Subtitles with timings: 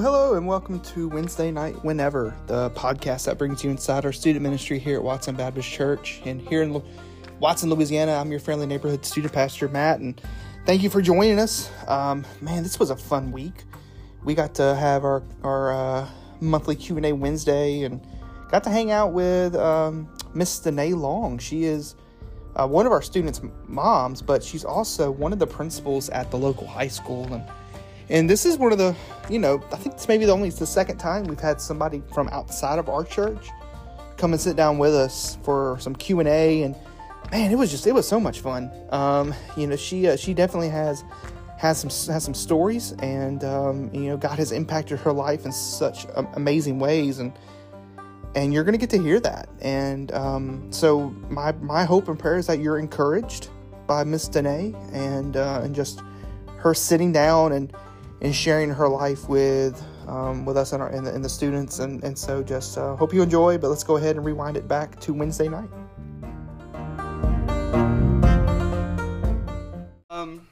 [0.00, 4.12] Well, hello and welcome to Wednesday Night Whenever, the podcast that brings you inside our
[4.12, 6.22] student ministry here at Watson Baptist Church.
[6.24, 6.82] And here in
[7.38, 10.18] Watson, Louisiana, I'm your friendly neighborhood student pastor, Matt, and
[10.64, 11.70] thank you for joining us.
[11.86, 13.64] Um, man, this was a fun week.
[14.24, 16.08] We got to have our, our uh,
[16.40, 18.00] monthly Q&A Wednesday and
[18.50, 21.36] got to hang out with um, Miss Dané Long.
[21.36, 21.94] She is
[22.56, 26.38] uh, one of our students' moms, but she's also one of the principals at the
[26.38, 27.30] local high school.
[27.34, 27.44] And
[28.10, 28.94] and this is one of the,
[29.28, 32.02] you know, I think it's maybe the only it's the second time we've had somebody
[32.12, 33.48] from outside of our church
[34.16, 36.62] come and sit down with us for some Q and A.
[36.64, 36.76] And
[37.30, 38.70] man, it was just it was so much fun.
[38.90, 41.04] Um, you know, she uh, she definitely has
[41.58, 45.52] has some has some stories, and um, you know, God has impacted her life in
[45.52, 47.32] such amazing ways, and
[48.34, 49.48] and you're to get to hear that.
[49.60, 53.48] And um, so my my hope and prayer is that you're encouraged
[53.86, 56.02] by Miss Dané and uh, and just
[56.58, 57.72] her sitting down and
[58.22, 61.78] and sharing her life with um, with us and, our, and, the, and the students.
[61.78, 64.66] And, and so just uh, hope you enjoy, but let's go ahead and rewind it
[64.66, 65.70] back to Wednesday night.
[70.10, 70.46] Um,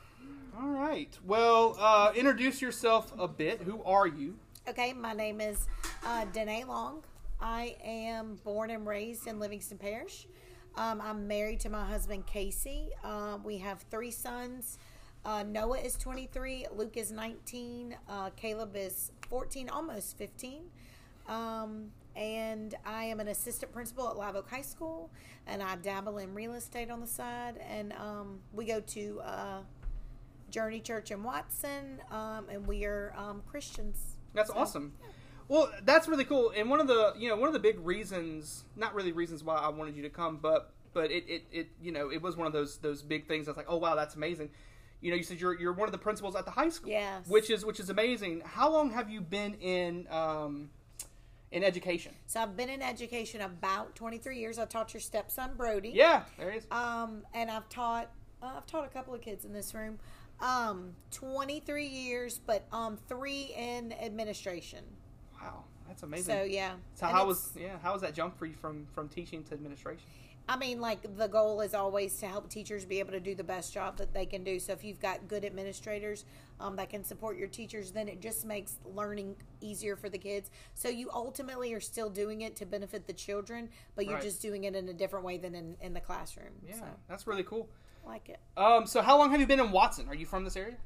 [0.59, 1.19] all right.
[1.25, 3.63] Well, uh, introduce yourself a bit.
[3.63, 4.37] Who are you?
[4.69, 5.67] Okay, my name is
[6.05, 7.03] uh, Dané Long.
[7.41, 10.27] I am born and raised in Livingston Parish.
[10.77, 12.91] Um, I'm married to my husband Casey.
[13.03, 14.79] Uh, we have three sons.
[15.29, 20.63] Uh, Noah is 23, Luke is 19, uh, Caleb is 14, almost 15.
[21.29, 25.11] Um, and I am an assistant principal at Live Oak High School,
[25.47, 27.61] and I dabble in real estate on the side.
[27.69, 29.59] And um, we go to uh,
[30.51, 34.17] Journey Church in Watson, um, and we are um, Christians.
[34.33, 34.95] That's awesome.
[35.47, 36.55] Well, that's really cool.
[36.57, 39.57] And one of the you know one of the big reasons, not really reasons why
[39.57, 42.47] I wanted you to come, but but it it, it you know it was one
[42.47, 43.47] of those those big things.
[43.47, 44.49] I was like, oh wow, that's amazing.
[45.01, 47.27] You know, you said you're you're one of the principals at the high school, Yes.
[47.29, 48.43] which is which is amazing.
[48.45, 50.71] How long have you been in um,
[51.53, 52.13] in education?
[52.27, 54.59] So I've been in education about 23 years.
[54.59, 55.91] I taught your stepson Brody.
[55.95, 56.67] Yeah, there it is.
[56.73, 58.11] Um, and I've taught
[58.43, 59.99] uh, I've taught a couple of kids in this room.
[60.41, 64.85] Um, 23 years, but um, three in administration.
[65.41, 66.35] Wow, that's amazing.
[66.35, 66.73] So yeah.
[66.95, 69.55] So And how was yeah how was that jump for you from from teaching to
[69.55, 70.09] administration?
[70.49, 73.45] I mean, like the goal is always to help teachers be able to do the
[73.45, 74.59] best job that they can do.
[74.59, 76.25] So if you've got good administrators
[76.59, 80.51] um, that can support your teachers, then it just makes learning easier for the kids.
[80.75, 84.23] So you ultimately are still doing it to benefit the children, but you're Right.
[84.23, 86.53] just doing it in a different way than in, in the classroom.
[86.67, 87.69] Yeah, So that's really cool.
[88.07, 88.41] I like it.
[88.57, 90.09] Um, so how long have you been in Watson?
[90.09, 90.77] Are you from this area?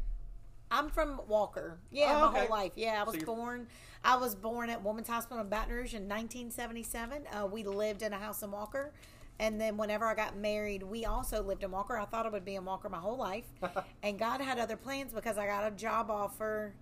[0.73, 1.79] I'm from Walker.
[1.91, 2.73] Yeah, Oh, my whole life.
[2.77, 3.69] Yeah, I was you're- born.
[4.05, 7.27] I was born at Women's Hospital in Baton Rouge in 1977.
[7.29, 8.93] Uh, we lived in a house in Walker,
[9.39, 11.97] and then whenever I got married, we also lived in Walker.
[11.97, 13.47] I thought I would be in Walker my whole life,
[14.03, 16.75] and God had other plans because I got a job offer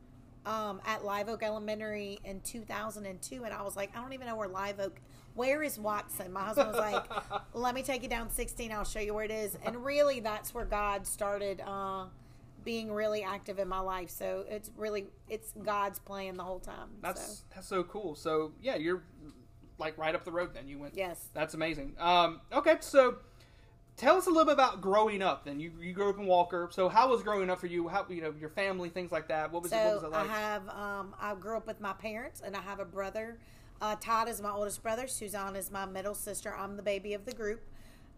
[0.46, 4.36] um, at Live Oak Elementary in 2002, and I was like, I don't even know
[4.36, 5.00] where Live Oak.
[5.34, 6.32] Where is Watson?
[6.32, 7.04] My husband was like,
[7.54, 8.72] "Let me take you down 16.
[8.72, 11.62] I'll show you where it is." And really, that's where God started.
[11.64, 12.06] Uh,
[12.64, 14.10] being really active in my life.
[14.10, 16.90] So it's really it's God's plan the whole time.
[17.00, 18.14] That's so, that's so cool.
[18.14, 19.02] So yeah, you're
[19.80, 20.54] like right up the road.
[20.54, 20.94] Then you went.
[20.96, 21.28] yes.
[21.34, 21.96] That's amazing.
[21.98, 23.16] Um, okay, so
[23.96, 25.44] tell us a little bit about growing up.
[25.44, 26.68] Then you you grew up in Walker.
[26.70, 27.88] So how was growing up for you?
[27.88, 29.50] How you know your family, things like that.
[29.50, 29.76] What was it?
[29.76, 30.30] What was So it like?
[30.30, 33.38] I have um, I grew up with my parents and I have a brother.
[33.82, 35.06] Uh, Todd is my oldest brother.
[35.06, 36.54] Suzanne is my middle sister.
[36.54, 37.62] I'm the baby of the group.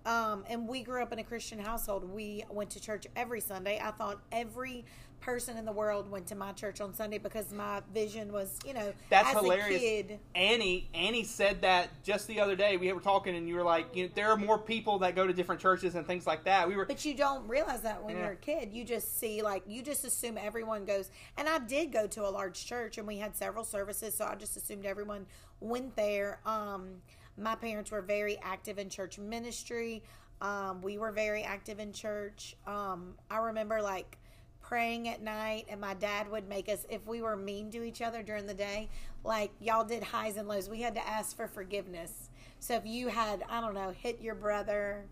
[0.05, 2.05] Um, and we grew up in a Christian household.
[2.05, 3.81] We went to church every Sunday.
[3.83, 4.85] I thought every
[5.21, 8.75] person in the world went to my church on Sunday because my vision was, you
[8.75, 9.81] know, That's as hilarious.
[9.81, 10.19] a kid.
[10.35, 12.77] Annie Annie said that just the other day.
[12.77, 15.25] We were talking, and you were like, you know, there are more people that go
[15.25, 16.67] to different churches and things like that.
[16.67, 16.87] We were.
[16.87, 18.23] But you don't realize that when Yeah.
[18.25, 18.71] you're a kid.
[18.73, 21.09] You just see, like, you just assume everyone goes.
[21.37, 24.35] And I did go to a large church, and we had several services, so I
[24.35, 25.27] just assumed everyone
[25.61, 26.41] went there.
[26.45, 26.97] Um,
[27.39, 30.03] my parents were very active in church ministry.
[30.41, 32.57] Um, we were very active in church.
[32.67, 34.19] Um, I remember, like,
[34.61, 38.03] praying at night, and my dad would make us, if we were mean to each
[38.03, 38.89] other during the day,
[39.25, 42.31] like, y'all did highs and lows, we had to ask for forgiveness.
[42.59, 45.05] So if you had, I don't know, hit your brother,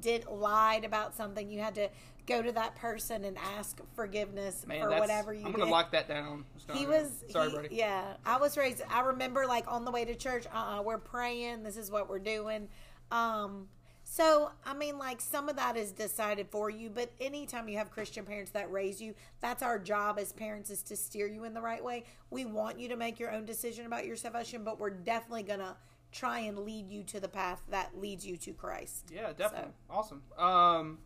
[0.00, 1.88] did lied about something, you had to
[2.26, 6.08] go to that person and ask forgiveness Man, for whatever you I'm gonna lock that
[6.08, 6.44] down.
[6.54, 7.68] Just he was Sorry, he- buddy.
[7.72, 8.82] Yeah, I was raised.
[8.90, 10.46] I remember like on the way to church.
[10.52, 11.62] Uh, uh we're praying.
[11.62, 12.68] This is what we're doing.
[13.10, 13.68] Um,
[14.04, 16.90] so I mean, like some of that is decided for you.
[16.90, 20.82] But anytime you have Christian parents that raise you, that's our job as parents is
[20.84, 22.04] to steer you in the right way.
[22.30, 25.76] We want you to make your own decision about your salvation, but we're definitely gonna
[26.12, 29.06] try and lead you to the path that leads you to Christ.
[29.14, 29.72] Yeah, definitely.
[29.90, 30.22] Awesome.
[30.36, 30.98] Um,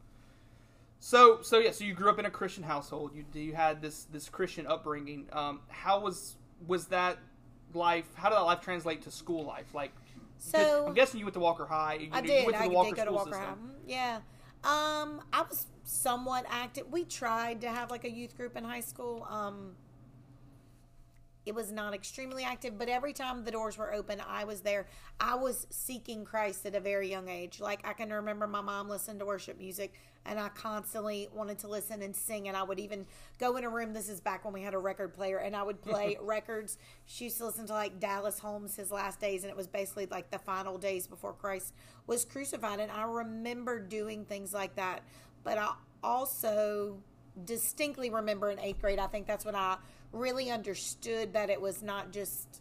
[1.00, 3.12] so so yeah, so you grew up in a Christian household.
[3.14, 5.26] You you had this this Christian upbringing.
[5.32, 7.18] Um, how was was that
[7.74, 8.06] life?
[8.14, 9.74] How did that life translate to school life?
[9.74, 9.92] Like,
[10.38, 11.94] So- I'm guessing you went to Walker High.
[11.94, 12.46] You, I you did.
[12.46, 13.44] went to I Walker did go to Walker High.
[13.46, 13.70] system.
[13.70, 14.20] Mhm, Yeah.
[14.64, 16.86] Um, I was somewhat active.
[16.92, 19.24] We tried to have like a youth group in high school.
[19.28, 19.74] Um,
[21.44, 24.86] it was not extremely active, but every time the doors were open, I was there.
[25.18, 27.58] I was seeking Christ at a very young age.
[27.60, 29.94] Like I can remember my mom listened to worship music,
[30.24, 32.46] and I constantly wanted to listen and sing.
[32.46, 33.06] And I would even
[33.38, 33.92] go in a room.
[33.92, 36.78] This is back when we had a record player, and I would play records.
[37.06, 40.06] She used to listen to like Dallas Holmes, his last days, and it was basically
[40.06, 41.74] like the final days before Christ
[42.06, 42.78] was crucified.
[42.78, 45.02] And I remember doing things like that.
[45.42, 45.72] But I
[46.04, 46.98] also
[47.44, 49.76] distinctly remember in eighth grade, I think that's when I
[50.12, 52.60] really understood that it was not just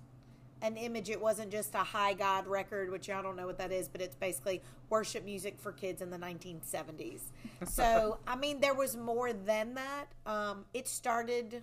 [0.62, 1.10] an image.
[1.10, 4.00] It wasn't just a high God record, which I don't know what that is, but
[4.02, 7.22] it's basically worship music for kids in the 1970s.
[7.68, 10.06] So, I mean, there was more than that.
[10.26, 11.62] Um, it started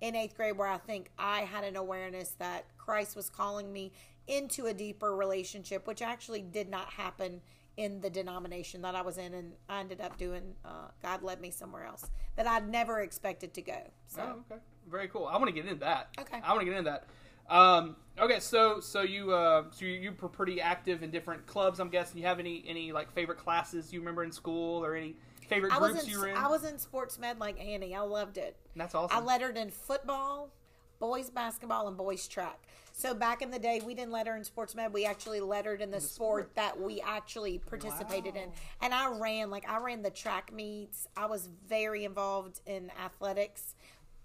[0.00, 3.92] in eighth grade where I think I had an awareness that Christ was calling me
[4.26, 7.42] into a deeper relationship, which actually did not happen
[7.76, 10.54] in the denomination that I was in, and I ended up doing.
[10.64, 13.90] Uh, God led me somewhere else that I'd never expected to go.
[14.06, 14.62] So Oh, okay.
[14.90, 15.26] Very cool.
[15.26, 16.10] I want to get into that.
[16.18, 16.40] Okay.
[16.42, 17.06] I want to get into that.
[17.48, 21.78] Um, okay, so so you uh, so you, you were pretty active in different clubs.
[21.78, 22.18] I'm guessing.
[22.18, 25.16] You have any any like favorite classes you remember in school or any
[25.48, 26.36] favorite I groups in you were in?
[26.36, 27.94] I was in sports med like Annie.
[27.94, 28.56] I loved it.
[28.76, 29.16] That's awesome.
[29.16, 30.50] I lettered in football,
[30.98, 32.60] boys basketball, and boys track.
[32.96, 34.92] So back in the day, we didn't letter in sports med.
[34.92, 38.50] We actually lettered in the, sport, that we actually participated in.
[38.80, 41.08] And I ran like I ran the track meets.
[41.16, 43.74] I was very involved in athletics.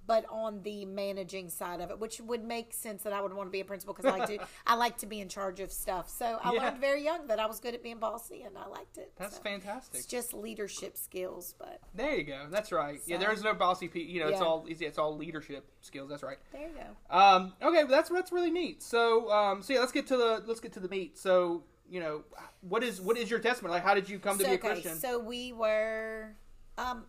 [0.10, 3.46] But on the managing side of it, which would make sense that I would want
[3.46, 5.72] to be a principal because I like to, I like to be in charge of
[5.72, 6.10] stuff.
[6.10, 6.64] So I Yeah.
[6.64, 9.12] learned very young that I was good at being bossy, and I liked it.
[9.18, 10.00] That's So fantastic.
[10.00, 12.48] It's just leadership skills, but There you go.
[12.50, 13.00] That's right.
[13.06, 13.88] yeah, there's no bossy.
[13.88, 16.10] Pe- you know, it's all it's, it's all leadership skills.
[16.10, 16.40] That's right.
[16.54, 17.16] there you go.
[17.16, 18.82] Um, okay, well, that's that's really neat.
[18.82, 21.20] So, um, so yeah, let's get to the let's get to the meat.
[21.20, 22.24] So, you know,
[22.62, 23.74] what is what is your testimony?
[23.76, 24.96] Like, how did you come to so, be a okay, Christian?
[24.96, 26.36] so we were,
[26.80, 27.06] um,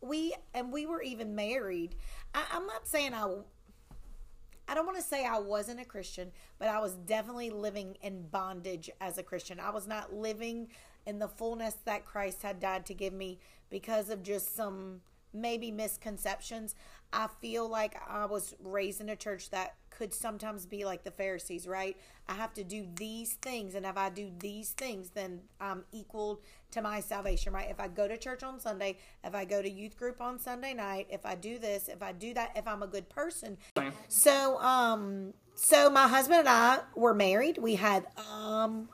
[0.00, 1.94] we and we were even married.
[2.34, 3.28] I, I'm not saying I.
[4.68, 8.22] I don't want to say I wasn't a Christian, but I was definitely living in
[8.28, 9.60] bondage as a Christian.
[9.60, 10.68] I was not living
[11.04, 13.38] in the fullness that Christ had died to give me
[13.70, 15.00] because of just some
[15.34, 16.74] maybe misconceptions.
[17.12, 21.10] I feel like I was raised in a church that could sometimes be like the
[21.10, 21.96] Pharisees, right?
[22.28, 26.40] I have to do these things, and if I do these things, then I'm equal
[26.72, 27.70] to my salvation, right?
[27.70, 30.74] If I go to church on Sunday, if I go to youth group on Sunday
[30.74, 33.56] night, if I do this, if I do that, if I'm a good person.
[34.08, 37.58] So, um, so my husband and I were married.
[37.58, 38.88] We had, um,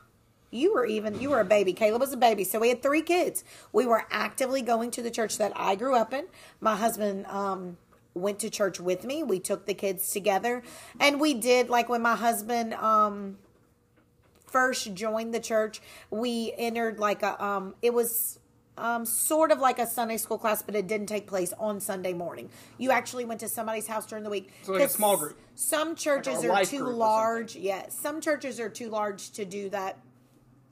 [0.50, 1.72] you were even you were a baby.
[1.72, 3.44] Caleb was a baby, so we had three kids.
[3.72, 6.26] We were actively going to the church that I grew up in.
[6.60, 7.76] My husband um,
[8.14, 9.22] went to church with me.
[9.22, 10.62] We took the kids together,
[10.98, 13.36] and we did like when my husband um,
[14.50, 15.80] first joined the church.
[16.10, 18.38] We entered like a um, it was
[18.76, 22.12] um, sort of like a Sunday school class, but it didn't take place on Sunday
[22.12, 22.48] morning.
[22.78, 24.50] You actually went to somebody's house during the week.
[24.62, 25.38] So like a small group.
[25.54, 27.56] Some churches a are too large.
[27.56, 29.98] Yeah, some churches are too large to do that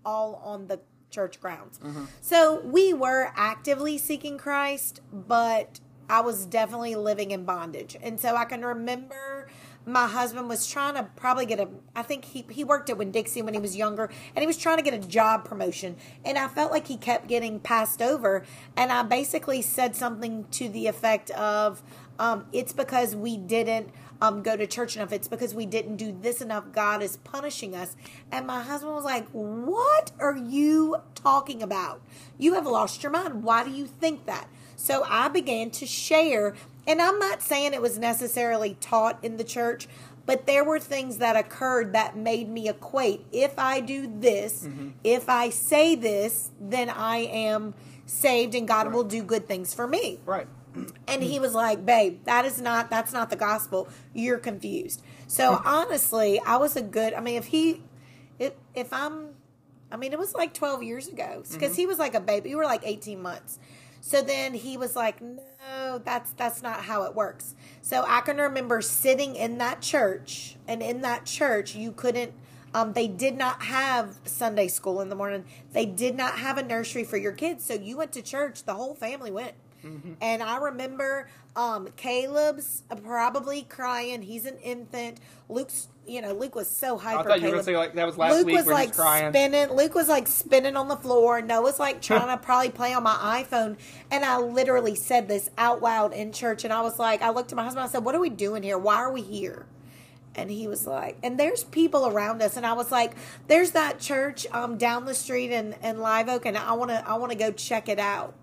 [0.05, 0.81] all on the
[1.11, 1.81] church grounds.
[2.21, 7.97] So we were actively seeking Christ, but I was definitely living in bondage.
[8.01, 9.49] And so I can remember
[9.87, 13.13] my husband was trying to probably get a I think he he worked at Winn
[13.13, 16.37] Dixie when he was younger and he was trying to get a job promotion and
[16.37, 18.45] I felt like he kept getting passed over
[18.77, 21.83] and I basically said something to the effect of
[22.19, 23.91] um, it's because we didn't
[24.21, 25.13] um, go to church enough.
[25.13, 26.73] It's because we didn't do this enough.
[26.73, 27.97] God is punishing us.
[28.33, 32.01] And my husband was like, What are you talking about?
[32.39, 33.43] You have lost your mind.
[33.43, 34.49] Why do you think that?
[34.77, 36.55] So I began to share,
[36.87, 39.89] and I'm not saying it was necessarily taught in the church,
[40.27, 44.91] but there were things that occurred that made me equate if I do this, mm-hmm.
[45.05, 47.75] if I say this, then I am
[48.07, 50.21] saved and God will do good things for me.
[50.25, 50.49] right.
[51.09, 53.89] And he was like, "Babe, that is not that's not the gospel.
[54.13, 55.67] You're confused." So mm-hmm.
[55.67, 57.15] honestly, I was a good.
[57.15, 57.83] I mean, if he,
[58.39, 59.31] if if I'm,
[59.91, 61.77] I mean, it was like 12 years ago because mm-hmm.
[61.77, 62.51] he was like a baby.
[62.51, 63.59] We were like 18 months.
[64.07, 68.37] So then he was like, "No, that's that's not how it works." So I can
[68.37, 72.33] remember sitting in that church, and in that church, you couldn't.
[72.73, 75.45] Um, they did not have Sunday school in the morning.
[75.73, 77.65] They did not have a nursery for your kids.
[77.65, 78.63] So you went to church.
[78.63, 79.55] The whole family went.
[80.21, 84.23] And I remember um, Caleb's probably crying.
[84.23, 85.21] He's an infant.
[85.49, 87.21] Luke's, you know, Luke was so hyper.
[87.21, 89.33] I thought you were gonna say like that was last Luke week was like crying.
[89.33, 89.71] spinning.
[89.73, 91.41] Luke was like spinning on the floor.
[91.41, 93.77] Noah's like trying to probably play on my iPhone.
[94.11, 96.65] And I literally said this out loud in church.
[96.65, 97.85] And I was like, I looked at my husband.
[97.85, 98.79] I said, "What are we doing here?
[98.79, 99.67] Why are we here?"
[100.37, 103.15] and he was like, and there's people around us, and I was like,
[103.49, 107.09] there's that church um down the street in in Live Oak, and I want to
[107.09, 108.35] I want to go check it out.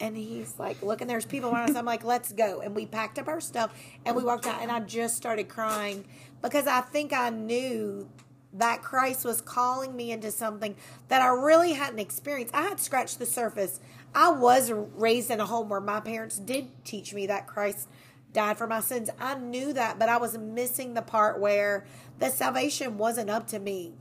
[0.00, 1.76] And he's like, look, and there's people around us.
[1.76, 2.60] I'm like, let's go.
[2.60, 3.72] And we packed up our stuff
[4.04, 6.04] and we walked out, and I just started crying
[6.42, 8.08] because I think I knew
[8.54, 10.76] that Christ was calling me into something
[11.08, 12.54] that I really hadn't experienced.
[12.54, 13.80] I had scratched the surface.
[14.14, 17.88] I was raised in a home where my parents did teach me that Christ
[18.32, 19.10] died for my sins.
[19.18, 21.86] I knew that, but I was missing the part where
[22.18, 23.94] the salvation wasn't up to me.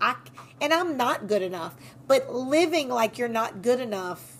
[0.00, 0.16] I
[0.60, 1.74] and I'm not good enough,
[2.06, 4.37] but living like you're not good enough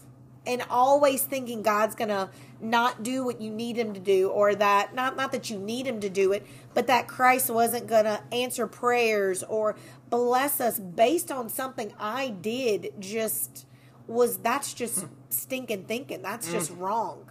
[0.49, 4.55] and always thinking God's going to not do what you need him to do or
[4.55, 8.07] that not not that you need him to do it, but that Christ wasn't going
[8.07, 9.77] to answer prayers or
[10.09, 13.67] bless us based on something I did just
[14.07, 16.23] was that's just stinking thinking.
[16.23, 17.31] That's just wrong.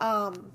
[0.00, 0.50] Um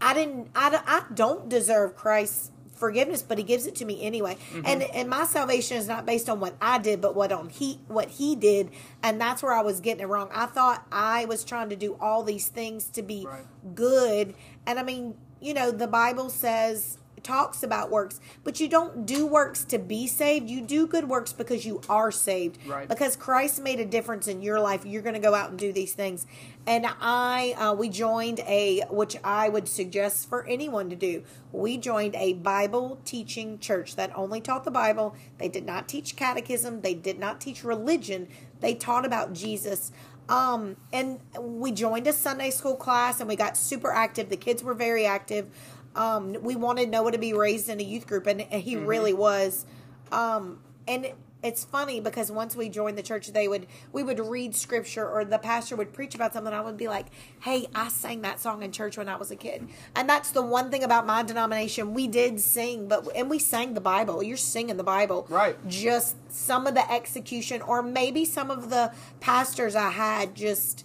[0.00, 2.50] I didn't I, I don't deserve Christ's
[2.80, 4.36] forgiveness, but he gives it to me anyway.
[4.52, 4.62] Mm-hmm.
[4.66, 7.80] And and my salvation is not based on what I did, but what on he
[7.86, 8.70] what he did,
[9.02, 10.30] and that's where I was getting it wrong.
[10.34, 13.44] I thought I was trying to do all these things to be Right.
[13.74, 14.34] good.
[14.66, 19.26] And I mean, you know, the Bible says talks about works, but you don't do
[19.26, 20.48] works to be saved.
[20.48, 22.58] You do good works because you are saved.
[22.66, 22.88] Right.
[22.88, 24.84] Because Christ made a difference in your life.
[24.84, 26.26] You're going to go out and do these things.
[26.66, 31.24] And I, uh, we joined a, which I would suggest for anyone to do.
[31.52, 35.14] We joined a Bible teaching church that only taught the Bible.
[35.38, 36.82] They did not teach catechism.
[36.82, 38.28] They did not teach religion.
[38.60, 39.92] They taught about Jesus.
[40.30, 44.28] Um, and we joined a Sunday school class and we got super active.
[44.28, 45.48] The kids were very active.
[45.94, 49.66] Um, we wanted Noah to be raised in a youth group and, he really was.
[50.12, 54.54] Um, and it's funny because once we joined the church, they would we would read
[54.54, 56.52] scripture or the pastor would preach about something.
[56.52, 57.06] I would be like,
[57.40, 60.42] "Hey, I sang that song in church when I was a kid," and that's the
[60.42, 61.94] one thing about my denomination.
[61.94, 64.22] We did sing, but and we sang the Bible.
[64.22, 65.56] You're singing the Bible, Right.
[65.68, 70.84] Just some of the execution, or maybe some of the pastors I had just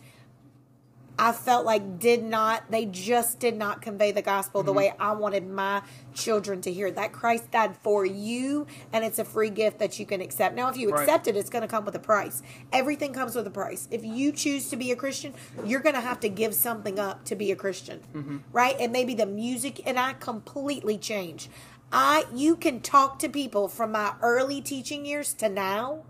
[1.17, 5.13] I felt like did not they just did not convey the gospel the way I
[5.13, 5.81] wanted my
[6.13, 10.05] children to hear that Christ died for you and it's a free gift that you
[10.05, 10.55] can accept.
[10.55, 11.01] Now if you Right.
[11.01, 12.41] accept it it's going to come with a price.
[12.73, 13.87] Everything comes with a price.
[13.91, 17.23] If you choose to be a Christian, you're going to have to give something up
[17.25, 18.41] to be a Christian.
[18.51, 18.75] Right?
[18.79, 21.49] And maybe the music and I completely changed.
[21.93, 26.03] I you can talk to people from my early teaching years to now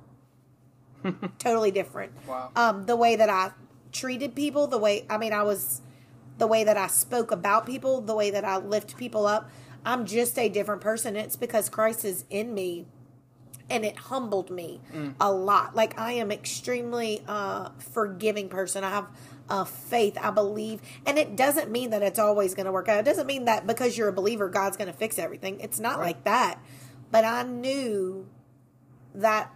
[1.38, 2.12] totally different.
[2.28, 2.52] Wow.
[2.56, 3.52] Um, the way that I
[3.96, 5.82] treated people, the way I mean, I was
[6.38, 9.50] the way that I spoke about people, the way that I lift people up.
[9.86, 11.16] I'm just a different person.
[11.16, 12.86] It's because Christ is in me,
[13.70, 14.82] and it humbled me
[15.20, 15.76] a lot.
[15.76, 18.84] Like I am extremely uh, forgiving person.
[18.84, 19.08] I have
[19.50, 20.18] uh, faith.
[20.22, 23.00] I believe, and it doesn't mean that it's always going to work out.
[23.00, 25.60] It doesn't mean that because you're a believer, God's going to fix everything.
[25.60, 26.08] It's not Right.
[26.08, 26.60] like that.
[27.12, 28.28] But I knew
[29.14, 29.54] that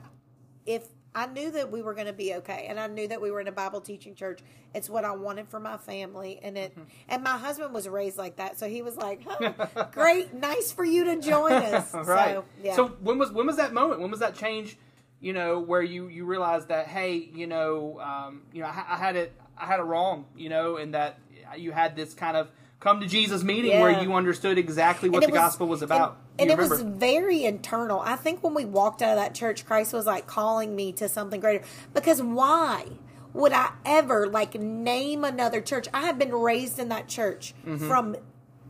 [0.66, 0.84] if
[1.16, 3.42] I knew that we were going to be okay, and I knew that we were
[3.42, 4.42] in a Bible teaching church.
[4.76, 6.72] It's what I wanted for my family, and it.
[6.72, 6.84] Mm-hmm.
[7.10, 10.86] And my husband was raised like that, so he was like, "Huh, "Great, nice for
[10.86, 12.36] you to join us." right.
[12.36, 12.76] So, yeah.
[12.76, 14.02] So when was when was that moment?
[14.02, 14.78] When was that change?
[15.20, 18.98] You know, where you you realized that hey, you know, um, you know, I, I
[18.98, 21.18] had it, I had it wrong, you know, and that
[21.58, 25.30] you had this kind of come to Jesus meeting where you understood exactly what the
[25.30, 26.18] it gospel was about.
[26.38, 26.84] And, and it remember?
[26.84, 28.00] was very internal.
[28.00, 31.10] I think when we walked out of that church, Christ was like calling me to
[31.10, 31.64] something greater.
[31.94, 32.86] Because why
[33.34, 35.88] would I ever like name another church?
[35.94, 37.88] I have been raised in that church Mm-hmm.
[37.88, 38.16] from.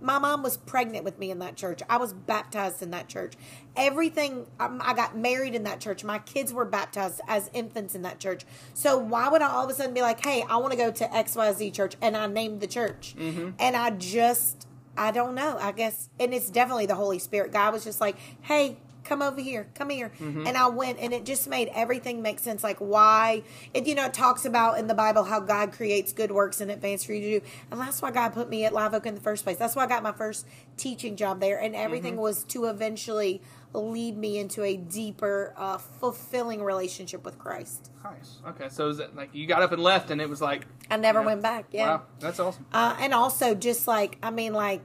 [0.02, 1.82] My mom was pregnant with me in that church.
[1.90, 3.34] I was baptized in that church.
[3.76, 6.04] Everything, um, I got married in that church.
[6.04, 8.46] My kids were baptized as infants in that church.
[8.74, 10.92] So why would I all of a sudden be like, hey, I want to go
[10.92, 11.96] to XYZ church?
[12.02, 13.16] And I named the church.
[13.18, 13.52] Mm-hmm.
[13.60, 15.58] And I just, I don't know.
[15.60, 17.52] I guess, and it's definitely the Holy Spirit.
[17.52, 18.78] God was just like, "Hey,
[19.10, 20.48] come over here, come here," Mm-hmm.
[20.48, 22.64] and I went, and it just made everything make sense.
[22.64, 26.32] Like why it, you know, it talks about in the Bible how God creates good
[26.32, 28.94] works in advance for you to do, and that's why God put me at Live
[28.94, 29.58] Oak in the first place.
[29.58, 30.46] That's why I got my first
[30.78, 32.22] teaching job there, and everything Mm-hmm.
[32.22, 33.42] was to eventually
[33.74, 37.92] lead me into a deeper, uh, fulfilling relationship with Christ.
[38.04, 38.38] nice.
[38.48, 40.98] Okay, so is it like you got up and left, and it was like I
[40.98, 41.66] never went back.
[41.72, 41.88] Yeah.
[41.88, 42.66] wow, that's awesome.
[42.74, 44.82] uh, and also just like I mean like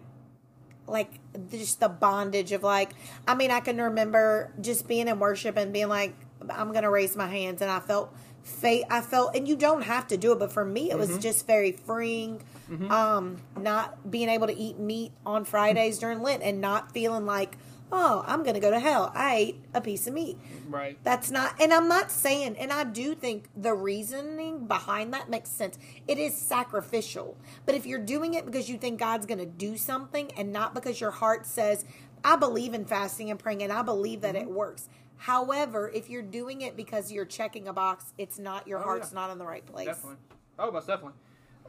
[0.87, 1.11] like
[1.51, 2.91] just the bondage of like
[3.27, 6.15] I mean I can remember just being in worship and being like
[6.51, 10.07] I'm gonna raise my hands and I felt faith I felt and you don't have
[10.09, 12.43] to do it but for me it was just very freeing
[12.91, 17.57] um not being able to eat meat on Fridays during Lent and not feeling like
[17.97, 20.37] oh I'm gonna go to hell I ate a piece of meat
[20.69, 20.99] Right.
[21.05, 25.51] that's not, and I'm not saying, and I do think the reasoning behind that makes
[25.51, 25.79] sense.
[26.09, 27.37] It is sacrificial.
[27.67, 30.75] But if you're doing it because you think God's going to do something and not
[30.75, 31.85] because your heart says,
[32.25, 34.49] I believe in fasting and praying, and I believe that Mm-hmm.
[34.49, 34.89] it works.
[35.17, 39.13] However, if you're doing it because you're checking a box, it's not your Oh, heart's
[39.13, 39.21] yeah.
[39.21, 39.87] not in the right place.
[39.87, 40.17] Definitely.
[40.59, 41.15] Oh, most definitely.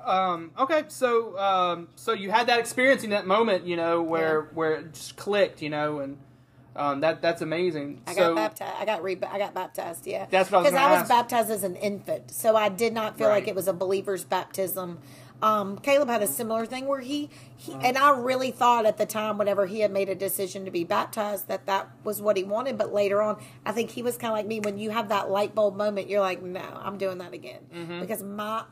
[0.04, 4.44] Um, okay, so um, so you had that experience in that moment, you know, where
[4.54, 6.18] where it just clicked, you know, and
[6.75, 8.02] um, that that's amazing.
[8.06, 8.75] I so got baptized.
[8.80, 10.06] I got re- I got baptized.
[10.06, 11.10] Yeah, That's what I was because I was ask.
[11.10, 15.00] baptized as an infant, so I did not feel like it was a believer's baptism.
[15.42, 19.06] Um, Caleb had a similar thing where he, he and I really thought at the
[19.06, 22.44] time, whenever he had made a decision to be baptized, that that was what he
[22.44, 22.78] wanted.
[22.78, 24.60] But later on, I think he was kind of like me.
[24.62, 28.00] When you have that light bulb moment, you're like, no, I'm doing that again Mm-hmm.
[28.02, 28.64] because my.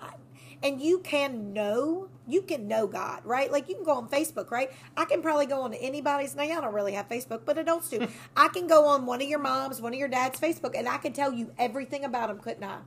[0.64, 3.52] And you can know, you can know God, right?
[3.52, 4.72] Like you can go on Facebook, right?
[4.96, 6.36] I can probably go on anybody's.
[6.36, 8.08] Now, y'all don't really have Facebook, but adults do.
[8.38, 10.98] I can go on one of your mom's, one of your dad's Facebook, and I
[10.98, 12.78] can tell you everything about them, couldn't I?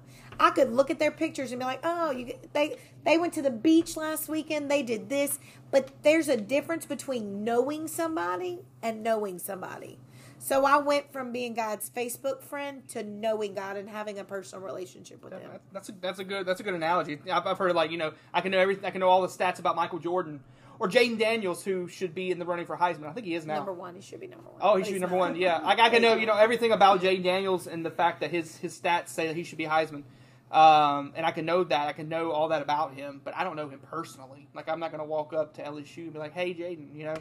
[0.40, 3.42] I could look at their pictures and be like, oh, you they they went to
[3.42, 5.38] the beach last weekend, they did this.
[5.70, 9.98] But there's a difference between knowing somebody and knowing somebody.
[10.38, 14.64] So I went from being God's Facebook friend to knowing God and having a personal
[14.64, 15.50] relationship with Him.
[15.72, 17.18] That's a, that's a good that's a good analogy.
[17.30, 19.28] I've, I've heard like you know I can know everything I can know all the
[19.28, 20.40] stats about Michael Jordan
[20.78, 23.06] or Jayden Daniels who should be in the running for Heisman.
[23.06, 23.56] I think he is now.
[23.56, 24.60] Number one, he should be number one.
[24.60, 25.30] Oh, he should be number not.
[25.30, 25.36] one.
[25.36, 28.30] Yeah, I, I can know you know everything about Jayden Daniels and the fact that
[28.30, 30.02] his his stats say that he should be Heisman.
[30.50, 33.42] Um, and I can know that I can know all that about him, but I
[33.42, 34.48] don't know him personally.
[34.54, 37.16] Like I'm not gonna walk up to LSU and be like, "Hey, Jayden," you know.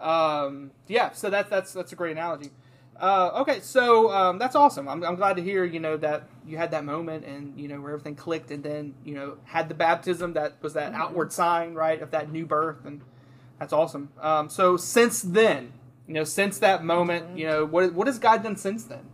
[0.00, 2.50] Um, yeah, so that's that's that's a great analogy.
[2.98, 4.88] Uh, okay, so um, that's awesome.
[4.88, 7.80] I'm, I'm glad to hear you know that you had that moment and you know
[7.80, 11.74] where everything clicked, and then you know had the baptism that was that outward sign,
[11.74, 13.02] right, of that new birth, and
[13.58, 14.10] that's awesome.
[14.20, 15.72] Um, so since then,
[16.06, 19.06] you know, since that moment, you know, what what has God done since then?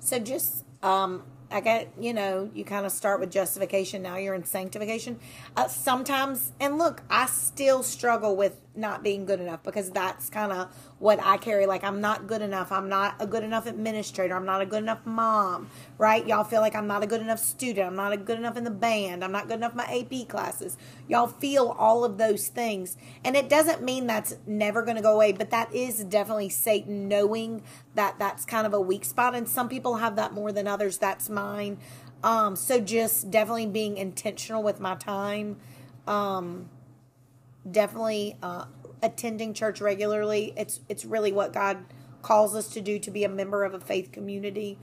[0.00, 4.02] So just um I got you know you kind of start with justification.
[4.02, 5.18] Now you're in sanctification.
[5.56, 10.52] Uh, sometimes, and look, I still struggle with not being good enough because that's kind
[10.52, 11.66] of what I carry.
[11.66, 12.72] Like I'm not good enough.
[12.72, 14.34] I'm not a good enough administrator.
[14.34, 15.70] I'm not a good enough mom.
[15.98, 16.26] Right?
[16.26, 17.86] Y'all feel like I'm not a good enough student.
[17.86, 19.24] I'm not a good enough in the band.
[19.24, 20.76] I'm not good enough in my AP classes.
[21.08, 25.14] Y'all feel all of those things, and it doesn't mean that's never going to go
[25.14, 25.32] away.
[25.32, 27.62] But that is definitely Satan knowing
[27.94, 30.98] that that's kind of a weak spot, and some people have that more than others.
[30.98, 31.78] That's mine.
[32.22, 35.56] Um, so just definitely being intentional with my time.
[36.06, 36.68] Um,
[37.70, 38.66] definitely uh,
[39.02, 40.52] attending church regularly.
[40.56, 41.78] It's it's really what God
[42.22, 44.78] calls us to do to be a member of a faith community.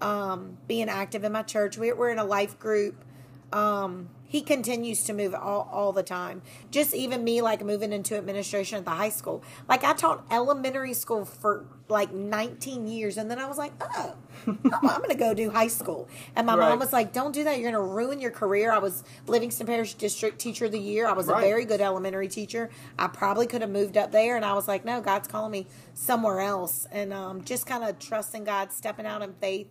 [0.00, 1.76] Um, being active in my church.
[1.76, 3.04] We're, we're in a life group.
[3.52, 6.42] Um, he continues to move all, all the time.
[6.70, 9.42] Just even me, like moving into administration at the high school.
[9.68, 14.14] Like I taught elementary school for like 19 years, and then I was like, oh,
[14.46, 16.06] I'm, I'm going to go do high school.
[16.36, 16.68] And my Right.
[16.68, 17.58] mom was like, don't do that.
[17.58, 18.70] You're going to ruin your career.
[18.70, 21.06] I was Livingston Parish District Teacher of the Year.
[21.06, 21.42] I was Right.
[21.42, 22.68] a very good elementary teacher.
[22.98, 25.66] I probably could have moved up there, and I was like, no, God's calling me
[25.94, 26.86] somewhere else.
[26.92, 29.68] And um, just kind of trusting God, stepping out in faith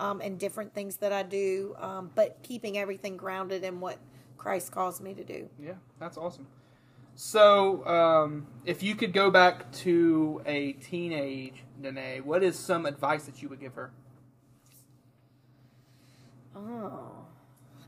[0.00, 3.98] um, and different things that I do, um, but keeping everything grounded in what
[4.36, 5.48] Christ calls me to do.
[5.58, 6.46] Yeah, that's awesome.
[7.14, 13.24] So, um, if you could go back to a teenage Dané, what is some advice
[13.24, 13.90] that you would give her?
[16.54, 17.26] Oh,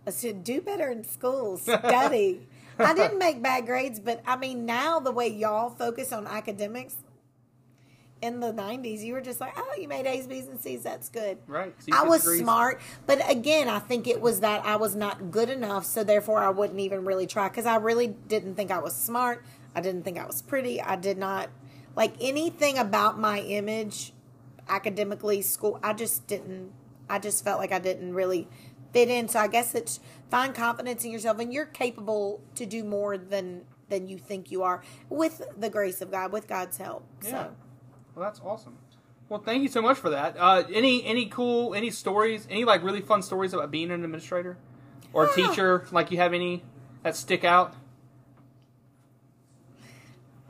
[0.06, 2.46] I said do better in school, study.
[2.78, 6.96] I didn't make bad grades, but I mean now the way y'all focus on academics.
[8.22, 10.82] In the '90s, you were just like, "Oh, you made A's, B's, and C's.
[10.82, 11.74] That's good." Right.
[11.78, 12.40] So I was degrees.
[12.40, 16.40] smart, but again, I think it was that I was not good enough, so therefore
[16.40, 19.44] I wouldn't even really try because I really didn't think I was smart.
[19.74, 20.82] I didn't think I was pretty.
[20.82, 21.48] I did not
[21.96, 24.12] like anything about my image
[24.68, 25.78] academically, school.
[25.82, 26.72] I just didn't.
[27.08, 28.48] I just felt like I didn't really
[28.92, 29.28] fit in.
[29.28, 33.62] So I guess it's find confidence in yourself, and you're capable to do more than
[33.88, 37.04] than you think you are with the grace of God, with God's help.
[37.24, 37.30] Yeah.
[37.30, 37.56] So.
[38.14, 38.76] Well, that's awesome.
[39.28, 40.36] Well, thank you so much for that.
[40.36, 42.46] Uh, any any cool any stories?
[42.50, 44.56] Any like really fun stories about being an administrator
[45.12, 45.86] or a teacher?
[45.92, 46.64] Like you have any
[47.04, 47.74] that stick out?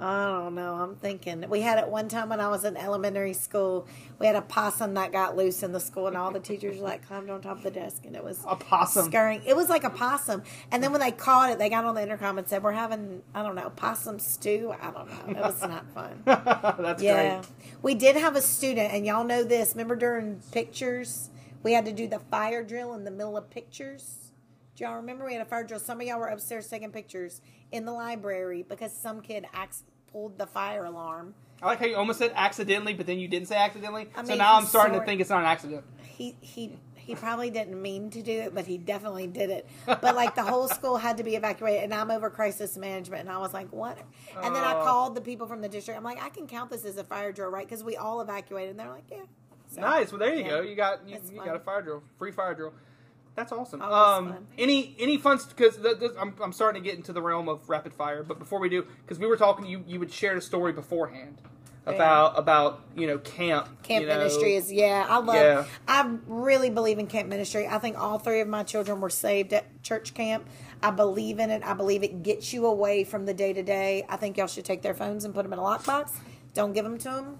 [0.01, 0.75] Oh, I don't know.
[0.75, 3.87] I'm thinking we had it one time when I was in elementary school.
[4.19, 7.07] We had a possum that got loose in the school, and all the teachers like
[7.07, 9.07] climbed on top of the desk, and it was A possum.
[9.07, 9.43] scurrying.
[9.47, 12.03] It was like a possum, and then when they caught it, they got on the
[12.03, 15.39] intercom and said, "We're having I don't know possum stew." I don't know.
[15.39, 16.23] It was not fun.
[16.25, 17.49] that's Yeah, great.
[17.83, 19.73] we did have a student, and y'all know this.
[19.75, 21.29] Remember during pictures,
[21.63, 24.33] we had to do the fire drill in the middle of pictures.
[24.77, 25.79] Do y'all remember we had a fire drill?
[25.81, 30.39] Some of y'all were upstairs taking pictures in the library because some kid ac- pulled
[30.39, 31.35] the fire alarm.
[31.63, 34.09] I like how you almost said accidentally, but then you didn't say accidentally.
[34.17, 35.85] I so now I'm starting to think it's not an accident.
[36.03, 39.67] He he he probably didn't mean to do it, but he definitely did it.
[39.87, 43.31] But like the whole school had to be evacuated, and I'm over crisis management, and
[43.31, 43.99] I was like, what?
[44.43, 44.85] And then I Oh.
[44.85, 45.99] called the people from the district.
[45.99, 47.67] I'm like, I can count this as a fire drill, right?
[47.67, 49.19] Because we all evacuated, and they're like, yeah.
[49.67, 50.13] So, Nice.
[50.13, 50.49] Well, there you yeah.
[50.49, 50.61] go.
[50.63, 52.73] You got you, you got a fire drill, free fire drill.
[53.35, 53.81] That's awesome.
[53.81, 54.47] Always um, fun.
[54.59, 55.79] any any fun because
[56.19, 58.23] I'm I'm starting to get into the realm of rapid fire.
[58.23, 61.39] But before we do, because we were talking, you you would share a story beforehand
[61.87, 63.83] about about you know camp.
[63.83, 64.19] Camp you know.
[64.19, 65.07] ministry is yeah.
[65.09, 65.37] I love.
[65.37, 65.65] Yeah.
[65.87, 67.67] I really believe in camp ministry.
[67.67, 70.47] I think all three of my children were saved at church camp.
[70.83, 71.63] I believe in it.
[71.65, 74.05] I believe it gets you away from the day to day.
[74.09, 76.13] I think y'all should take their phones and put them in a lockbox.
[76.53, 77.39] Don't give them to them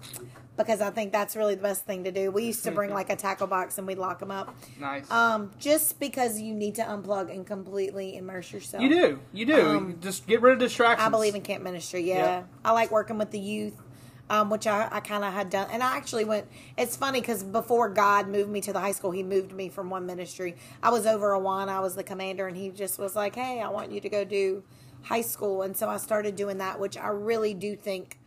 [0.57, 2.29] because I think that's really the best thing to do.
[2.31, 4.55] We used to bring like a tackle box and we'd lock them up.
[4.79, 5.09] Nice.
[5.09, 8.83] Um, just because you need to unplug and completely immerse yourself.
[8.83, 9.19] you do.
[9.33, 9.67] You do.
[9.69, 11.07] um, Just get rid of distractions.
[11.07, 12.01] I believe in camp ministry.
[12.03, 12.47] Yeah, Yep.
[12.65, 13.81] I like working with the youth,
[14.29, 15.67] um, which I, I kind of had done.
[15.71, 16.47] And I actually went.
[16.77, 19.89] It's funny because before God moved me to the high school, He moved me from
[19.89, 20.55] one ministry.
[20.83, 21.69] I was over Awana.
[21.69, 24.23] I was the commander, and He just was like, "Hey, I want you to go
[24.25, 24.63] do
[25.03, 28.17] high school." And so I started doing that, which I really do think.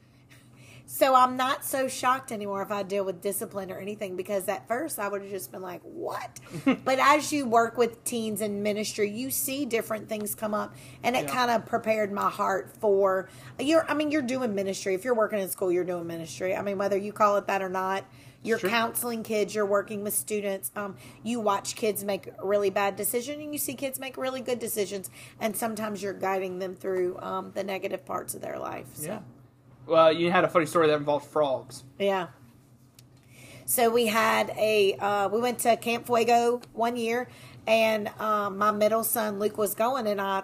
[0.86, 4.68] So I'm not so shocked anymore if I deal with discipline or anything because at
[4.68, 6.40] first I would have just been like, "What?"
[6.84, 11.16] but as you work with teens in ministry, you see different things come up, and
[11.16, 11.30] it Yeah.
[11.34, 13.88] kind of prepared my heart for you're.
[13.90, 14.94] I mean, you're doing ministry.
[14.94, 16.54] If you're working in school, you're doing ministry.
[16.54, 18.04] I mean, whether you call it that or not.
[18.42, 18.68] You're Sure.
[18.68, 19.54] counseling kids.
[19.54, 20.70] You're working with students.
[20.76, 24.58] Um, you watch kids make really bad decision, and you see kids make really good
[24.58, 25.08] decisions.
[25.40, 28.84] And sometimes you're guiding them through um, the negative parts of their life.
[28.96, 29.06] So.
[29.06, 29.18] Yeah.
[29.86, 31.84] Well, you had a funny story that involved frogs.
[31.98, 32.28] Yeah.
[33.66, 37.28] So we had a uh, we went to Camp Fuego one year,
[37.66, 40.42] and um, my middle son Luke was going, and I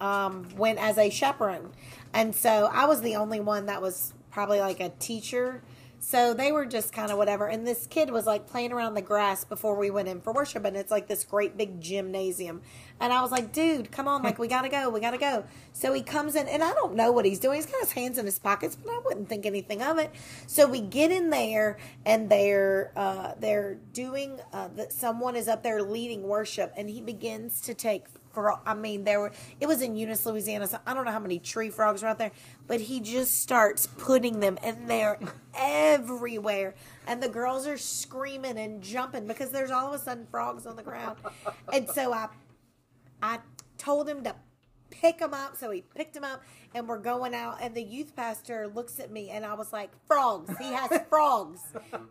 [0.00, 1.72] um, went as a chaperone,
[2.14, 5.62] and so I was the only one that was probably like a teacher.
[6.02, 7.46] So they were just kind of whatever.
[7.46, 10.64] And this kid was like playing around the grass before we went in for worship.
[10.64, 12.62] And it's like this great big gymnasium.
[13.00, 14.22] And I was like, dude, come on.
[14.22, 14.90] Like, we got to go.
[14.90, 15.44] We got to go.
[15.72, 17.56] So he comes in, and I don't know what he's doing.
[17.56, 20.10] He's got his hands in his pockets, but I wouldn't think anything of it.
[20.46, 25.62] So we get in there, and they're, uh, they're doing, uh, that someone is up
[25.62, 26.72] there leading worship.
[26.76, 29.32] And he begins to take fro- I mean, there were.
[29.60, 30.66] It was in Eunice, Louisiana.
[30.66, 32.32] So I don't know how many tree frogs were out there,
[32.66, 35.18] but he just starts putting them, and they're
[35.54, 36.74] everywhere.
[37.06, 40.76] And the girls are screaming and jumping because there's all of a sudden frogs on
[40.76, 41.16] the ground.
[41.72, 42.28] And so I,
[43.22, 43.38] I
[43.78, 44.34] told him to
[44.90, 45.56] pick him up.
[45.56, 46.42] So he picked him up,
[46.74, 47.58] and we're going out.
[47.60, 50.56] And the youth pastor looks at me, and I was like, "Frogs!
[50.58, 51.60] He has frogs!"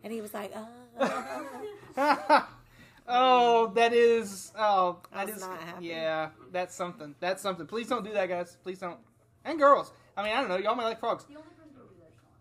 [0.03, 0.51] And he was like,
[0.99, 2.41] uh.
[3.07, 4.51] oh, that is.
[4.57, 5.41] Oh, I that was is.
[5.41, 5.87] not happy.
[5.87, 7.15] Yeah, that's something.
[7.19, 7.65] That's something.
[7.67, 8.57] Please don't do that, guys.
[8.63, 8.97] Please don't.
[9.45, 9.91] And girls.
[10.17, 10.57] I mean, I don't know.
[10.57, 11.25] Y'all might like frogs.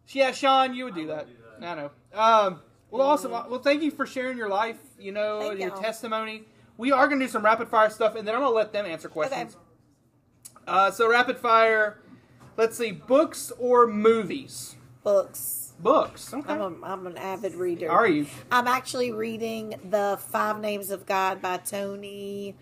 [0.08, 1.28] Yeah, Sean, you would do that.
[1.60, 1.90] I know.
[2.14, 3.30] Um, well, awesome.
[3.30, 4.78] Well, thank you for sharing your life.
[4.98, 5.80] You know, Thank your y'all.
[5.80, 6.44] testimony.
[6.78, 9.08] We are gonna do some rapid fire stuff, and then I'm gonna let them answer
[9.08, 9.56] questions.
[10.66, 11.98] Uh, so rapid fire.
[12.56, 14.76] Let's see, books or movies.
[15.04, 15.64] books.
[15.80, 16.34] Books.
[16.34, 16.52] Okay.
[16.52, 17.88] I'm, a, I'm an avid reader.
[17.88, 18.26] Are you?
[18.50, 22.56] I'm actually reading the Five Names of God by Tony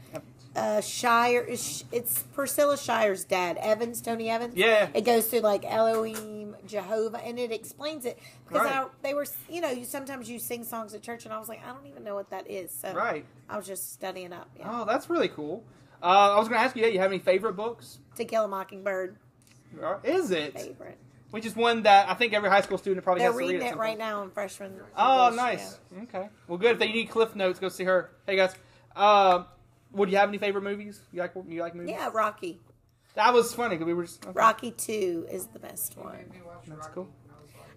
[0.55, 1.47] uh, Shirer.
[1.49, 4.55] It's it's Priscilla Shirer's dad, Evans, Tony Evans.
[4.55, 4.89] Yeah.
[4.93, 8.85] It goes through like Elohim, Jehovah, and it explains it because Right.
[8.85, 11.49] I, they were, you know, you sometimes you sing songs at church, and I was
[11.49, 12.71] like, I don't even know what that is.
[12.71, 13.25] So Right.
[13.49, 14.49] I was just studying up.
[14.59, 14.69] Yeah.
[14.71, 15.65] Oh, that's really cool.
[16.03, 17.99] Uh, I was going to ask you, yeah, you have any favorite books?
[18.17, 19.17] To Kill a Mockingbird,
[20.05, 20.55] Is it?
[20.59, 20.99] favorite.
[21.31, 23.53] Which is one that I think every high school student probably They're has to read
[23.55, 23.99] reading it right point.
[23.99, 24.75] now in freshman.
[24.97, 25.79] Oh, English, nice.
[25.95, 26.03] yeah.
[26.05, 26.29] Okay.
[26.47, 26.73] Well, good.
[26.73, 28.11] If they need cliff notes, go see her.
[28.27, 28.55] Hey, guys.
[28.95, 29.45] Uh,
[29.93, 31.01] would you have any favorite movies?
[31.13, 31.91] You like you like movies?
[31.99, 32.61] Yeah, Rocky.
[33.17, 34.25] That was funny because we were just.
[34.25, 34.33] okay.
[34.35, 36.31] Rocky Two is the best one.
[36.69, 37.09] That's cool.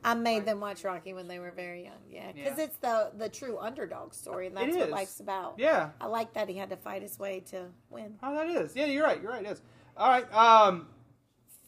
[0.04, 1.94] I made them watch Rocky when they were very young.
[2.10, 2.64] Yeah, because Yeah.
[2.66, 5.56] it's the the true underdog story, and that's what life's about.
[5.58, 5.90] Yeah.
[6.00, 8.18] I like that he had to fight his way to win.
[8.24, 8.76] Oh, that is.
[8.76, 9.22] Yeah, you're right.
[9.22, 9.44] You're right.
[9.46, 9.62] It is.
[9.98, 10.34] All right.
[10.34, 10.88] Um,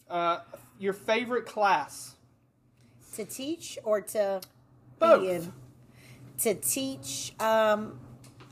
[0.10, 0.40] uh,
[0.80, 2.16] your favorite class?
[3.16, 4.40] To teach or to
[5.00, 5.22] Both.
[5.22, 5.54] be in?
[6.40, 8.00] To teach, um,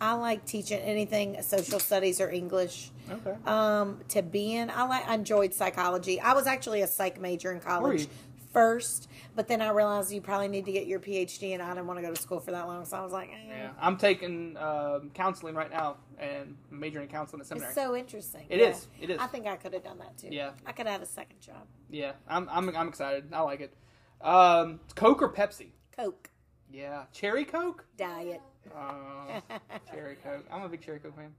[0.01, 2.91] I like teaching anything social studies or English.
[3.11, 3.35] Okay.
[3.45, 6.19] Um, to be in, I like I enjoyed psychology.
[6.19, 8.07] I was actually a psych major in college
[8.53, 11.85] first, but then I realized you probably need to get your PhD, and I didn't
[11.87, 13.35] want to go to school for that long, so I was like, eh.
[13.47, 13.69] Yeah.
[13.79, 17.67] I'm taking um, counseling right now and majoring in counseling at seminary.
[17.69, 18.45] It's so interesting.
[18.49, 18.77] It is.
[18.77, 18.87] is.
[19.01, 19.17] It is.
[19.19, 20.29] I think I could have done that too.
[20.31, 20.51] Yeah.
[20.65, 21.67] I could have had a second job.
[21.91, 22.13] yeah.
[22.27, 23.25] I'm, I'm, I'm excited.
[23.31, 23.73] I like it.
[24.21, 25.67] Um, Coke or Pepsi?
[25.95, 26.29] Coke
[26.71, 27.03] Yeah.
[27.13, 27.85] Cherry Coke?
[27.97, 28.41] diet.
[28.75, 29.39] Uh,
[29.91, 30.45] cherry Coke.
[30.51, 31.33] I'm a big Cherry Coke fan.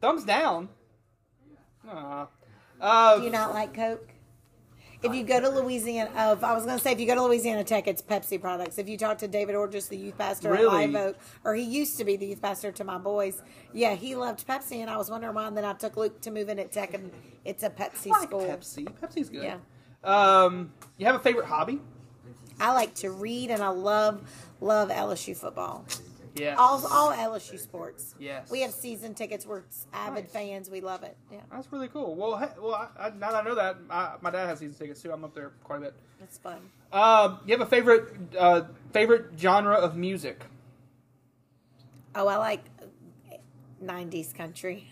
[0.00, 0.68] Thumbs down.
[1.88, 2.26] Uh,
[3.18, 4.10] Do you not like Coke?
[5.02, 7.22] If you go to Louisiana, oh, I was going to say if you go to
[7.22, 8.78] Louisiana Tech, it's Pepsi products.
[8.78, 10.84] If you talk to David Orgis, the youth pastor Really?
[10.84, 13.40] at Live Oak, or he used to be the youth pastor to my boys,
[13.72, 15.46] yeah, he loved Pepsi, and I was wondering why.
[15.46, 17.12] And then I took Luke to move in at Tech, and
[17.44, 18.40] it's a Pepsi I like school.
[18.40, 18.88] Pepsi.
[19.00, 19.44] Pepsi's good.
[19.44, 19.58] Yeah.
[20.02, 21.80] Um, you have a favorite hobby?
[22.58, 24.22] I like to read, and I love
[24.60, 25.84] love LSU football.
[26.38, 26.54] Yeah.
[26.56, 28.14] All all LSU sports.
[28.18, 28.50] Yes.
[28.50, 29.46] We have season tickets.
[29.46, 30.32] We're avid Nice.
[30.32, 30.70] fans.
[30.70, 31.16] We love it.
[31.32, 32.14] Yeah, That's really cool.
[32.14, 34.74] Well, hey, well, I, I, now that I know that, I, my dad has season
[34.76, 35.12] tickets too.
[35.12, 35.94] I'm up there quite a bit.
[36.22, 36.60] it's fun.
[36.92, 40.44] Um, you have a favorite uh, favorite genre of music?
[42.14, 42.64] Oh, I like
[43.84, 44.88] '90s country.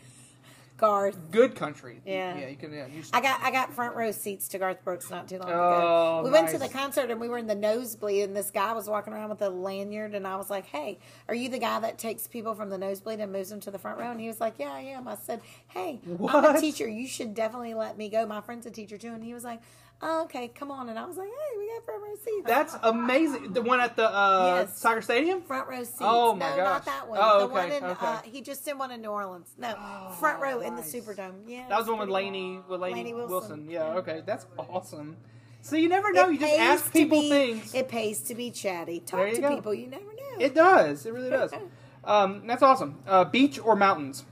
[0.85, 1.31] Garth.
[1.31, 2.01] Good country.
[2.05, 2.39] Yeah.
[2.39, 2.73] Yeah, you can.
[2.73, 5.51] Yeah, you I got I got front row seats to Garth Brooks not too long
[5.51, 6.23] Oh, ago.
[6.25, 8.89] We went to the concert and we were in the nosebleed and this guy was
[8.89, 11.99] walking around with a lanyard and I was like, "Hey, are you the guy that
[11.99, 14.41] takes people from the nosebleed and moves them to the front row?" And he was
[14.41, 16.89] like, "Yeah, I am." I said, "Hey, I'm a teacher.
[16.89, 18.27] You should definitely let me go.
[18.27, 19.61] My friend's a teacher too." And he was like,
[20.05, 22.77] oh, "Okay, come on." And I was like, "Hey, we got front row seats." that's
[22.85, 23.53] amazing.
[23.53, 24.79] The one at the uh, Yes.
[24.79, 25.43] soccer stadium.
[25.43, 25.97] Front row seats.
[26.01, 26.65] Oh, my no, gosh.
[26.65, 27.19] not that one.
[27.21, 28.07] Oh, the one in okay.
[28.07, 29.49] uh, he just did one in New Orleans.
[29.59, 29.75] No,
[30.21, 30.83] front row in the.
[30.83, 31.33] Superdome.
[31.49, 33.31] Yeah, That was the one with Lainey with Laney, Lainey Wilson.
[33.67, 33.71] Wilson.
[33.71, 33.95] Yeah.
[33.95, 35.17] Okay, that's awesome.
[35.63, 36.29] So you never know.
[36.29, 37.75] It you just ask people be- things.
[37.75, 39.01] It pays to be chatty.
[39.01, 39.55] Talk to go.
[39.57, 40.39] people you never know.
[40.39, 41.07] It does.
[41.07, 41.53] It really does.
[42.07, 42.99] Um, that's awesome.
[43.07, 44.27] Uh, beach or mountains?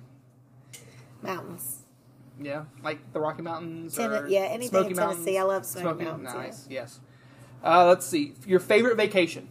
[1.22, 1.81] Mountains.
[2.40, 3.94] Yeah, like the Rocky Mountains.
[3.96, 5.16] Ten- or yeah, anything Smoky in Tennessee.
[5.16, 5.36] Mountains.
[5.38, 6.40] I love Smoky Mountains, yeah.
[6.42, 6.66] Nice.
[6.68, 7.00] Yes.
[7.64, 8.34] Uh, let's see.
[8.46, 9.48] Your favorite vacation?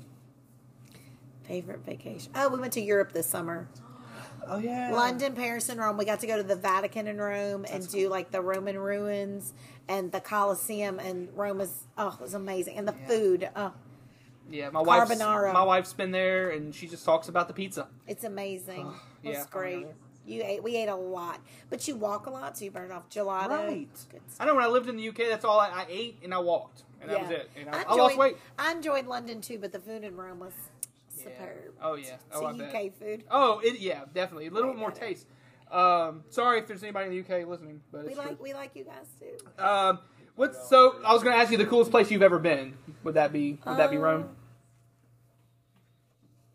[1.43, 2.31] Favorite vacation.
[2.35, 3.67] Oh, we went to Europe this summer.
[4.47, 4.91] Oh yeah.
[4.93, 5.97] London, Paris, and Rome.
[5.97, 9.53] We got to go to the Vatican in Rome and do like the Roman ruins
[9.87, 10.99] and the Colosseum.
[10.99, 12.77] And Rome was oh, it was amazing.
[12.77, 13.07] And the Yeah.
[13.07, 13.73] food, oh,
[14.49, 15.53] Yeah, my wife's Carbonara.
[15.53, 17.87] my wife's been there, and she just talks about the pizza.
[18.07, 18.91] it's amazing.
[19.23, 19.87] It's yeah, great.
[20.25, 20.61] You ate.
[20.63, 23.49] We ate a lot, but you walk a lot, so you burn off gelato.
[23.49, 23.87] Right.
[24.39, 26.37] I know when I lived in the UK, that's all I, I ate, and I
[26.39, 27.49] walked, and that was it.
[27.59, 28.37] And I, I, I lost weight.
[28.59, 30.53] I enjoyed London too, but the food in Rome was
[31.17, 31.23] Yeah.
[31.23, 31.73] superb.
[31.81, 32.13] Oh yeah.
[32.13, 32.75] It's Oh, I a bet.
[32.75, 33.23] UK food.
[33.31, 34.47] Oh, it, yeah, definitely.
[34.47, 35.25] A little bit more taste.
[35.71, 38.37] Um, sorry if there's anybody in the UK listening, but We like true.
[38.41, 39.63] we like you guys too.
[39.63, 39.99] Um,
[40.35, 40.97] what's so?
[41.05, 42.73] I was going to ask you the coolest place you've ever been.
[43.05, 43.57] Would that be?
[43.65, 44.29] Would that be Um, Rome?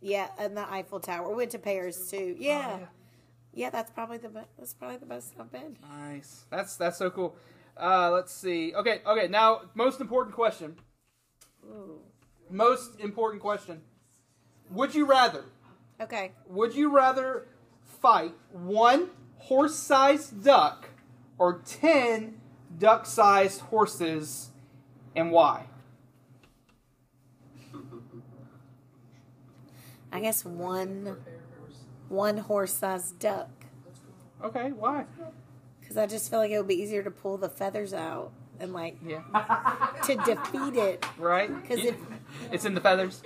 [0.00, 1.28] Yeah, and the Eiffel Tower.
[1.30, 2.34] We went to Paris too.
[2.38, 2.78] Oh, Yeah,
[3.56, 3.70] yeah.
[3.70, 4.48] That's probably the best.
[4.56, 5.76] That's probably the best I've been.
[5.82, 6.44] Nice.
[6.50, 7.36] That's that's so cool.
[7.76, 8.72] Uh, let's see.
[8.74, 9.26] Okay, okay.
[9.28, 10.76] Now, most important question.
[11.64, 12.00] Ooh.
[12.48, 13.82] Most important question.
[14.70, 15.44] Would you rather?
[16.00, 16.32] Okay.
[16.46, 17.48] Would you rather
[17.82, 20.90] fight one horse-sized duck
[21.38, 22.40] or ten
[22.78, 24.50] duck-sized horses,
[25.14, 25.66] and why?
[30.12, 31.16] I guess one
[32.08, 33.48] one horse sized duck
[34.42, 35.04] Okay, why?
[35.80, 38.72] because I just feel like it would be easier to pull the feathers out and
[38.72, 39.22] like Yeah.
[40.04, 41.04] to defeat it.
[41.18, 41.48] Right?
[41.66, 41.96] 'Cause if-
[42.52, 43.22] it's in the feathers.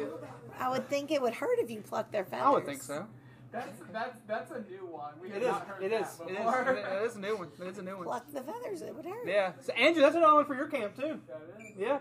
[0.59, 2.47] I would think it would hurt if you pluck their feathers.
[2.47, 3.07] I would think so.
[3.53, 5.15] That's that's that's a new one.
[5.21, 5.49] We have It is.
[5.49, 6.21] not heard It that is.
[6.21, 6.37] It is.
[6.37, 6.73] before.
[6.73, 7.49] It is a new one.
[7.61, 8.05] It is a new one.
[8.05, 9.27] Pluck the feathers, it would hurt.
[9.27, 9.53] Yeah.
[9.61, 11.21] So Andrew, that's another one for your camp too.
[11.27, 11.73] That is.
[11.77, 11.99] Yeah.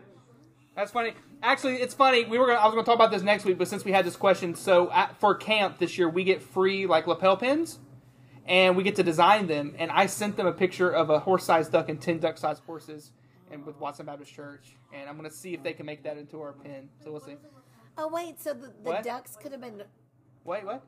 [0.79, 1.11] That's funny.
[1.43, 2.23] Actually, it's funny.
[2.23, 3.91] We were gonna, I was going to talk about this next week, but since we
[3.91, 7.79] had this question, so at, for camp this year, we get free like lapel pins,
[8.45, 9.75] and we get to design them.
[9.77, 13.11] And I sent them a picture of a horse-sized duck and ten duck-sized horses,
[13.51, 14.77] and with Watson Baptist Church.
[14.93, 16.87] And I'm going to see if they can make that into our pin.
[17.03, 17.35] So we'll see.
[17.97, 19.83] Oh wait, so the, the ducks could have been
[20.43, 20.83] Wait, what?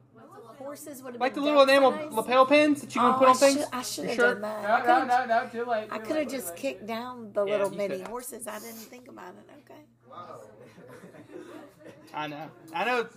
[0.58, 2.12] horses would have Like the been little enamel size?
[2.14, 3.60] lapel pins that you can Oh, put on I things?
[3.60, 4.62] should- I should have done that.
[4.62, 5.88] No, I no, could've- no, no, too late.
[5.92, 6.56] I too could have late, just late.
[6.58, 8.08] kicked down the Yeah, little you mini could.
[8.08, 8.48] horses.
[8.48, 9.50] I didn't think about it.
[9.64, 9.82] Okay.
[12.14, 12.50] I know.
[12.74, 13.08] I know.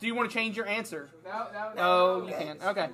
[0.00, 1.08] Do you want to change your answer?
[1.24, 2.26] No, no, No, no.
[2.28, 2.62] you can't.
[2.62, 2.88] Okay.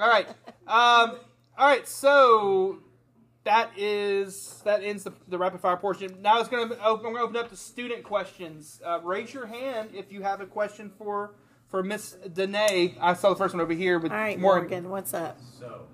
[0.00, 0.26] All right.
[0.66, 1.18] Um,
[1.56, 1.86] all right.
[1.86, 2.78] So
[3.44, 6.20] that is that ends the, the rapid fire portion.
[6.22, 6.84] Now it's going to open.
[6.84, 8.80] I'm going to open up to student questions.
[8.84, 11.34] Uh, raise your hand if you have a question for
[11.72, 12.94] for Miss Dané.
[13.00, 14.84] I saw the first one over here with All right, Morgan.
[14.84, 15.38] Morgan, what's up?
[15.58, 15.86] So,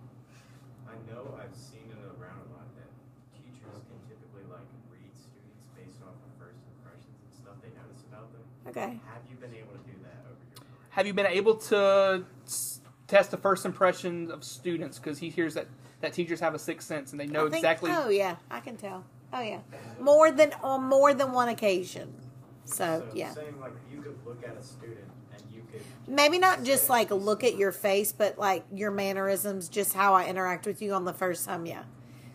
[0.88, 2.90] I know I've seen it around a lot that
[3.38, 8.02] teachers can typically like read students based off of first impressions and stuff they notice
[8.10, 8.42] about them.
[8.66, 8.98] Okay.
[9.06, 10.90] Have you been able to do that over your career?
[10.90, 12.24] Have you been able to
[13.06, 14.98] test the first impression of students?
[14.98, 15.68] Because he hears that
[16.00, 17.92] that teachers have a sixth sense and they know think- exactly.
[17.94, 19.04] Oh yeah, I can tell.
[19.32, 19.60] Oh yeah,
[20.00, 22.12] more than on more than one occasion.
[22.64, 25.17] So so yeah, saying like you could look at a student and you could
[26.06, 30.26] maybe not just like look at your face, but like your mannerisms, just how I
[30.26, 31.66] interact with you on the first time.
[31.66, 31.84] Yeah.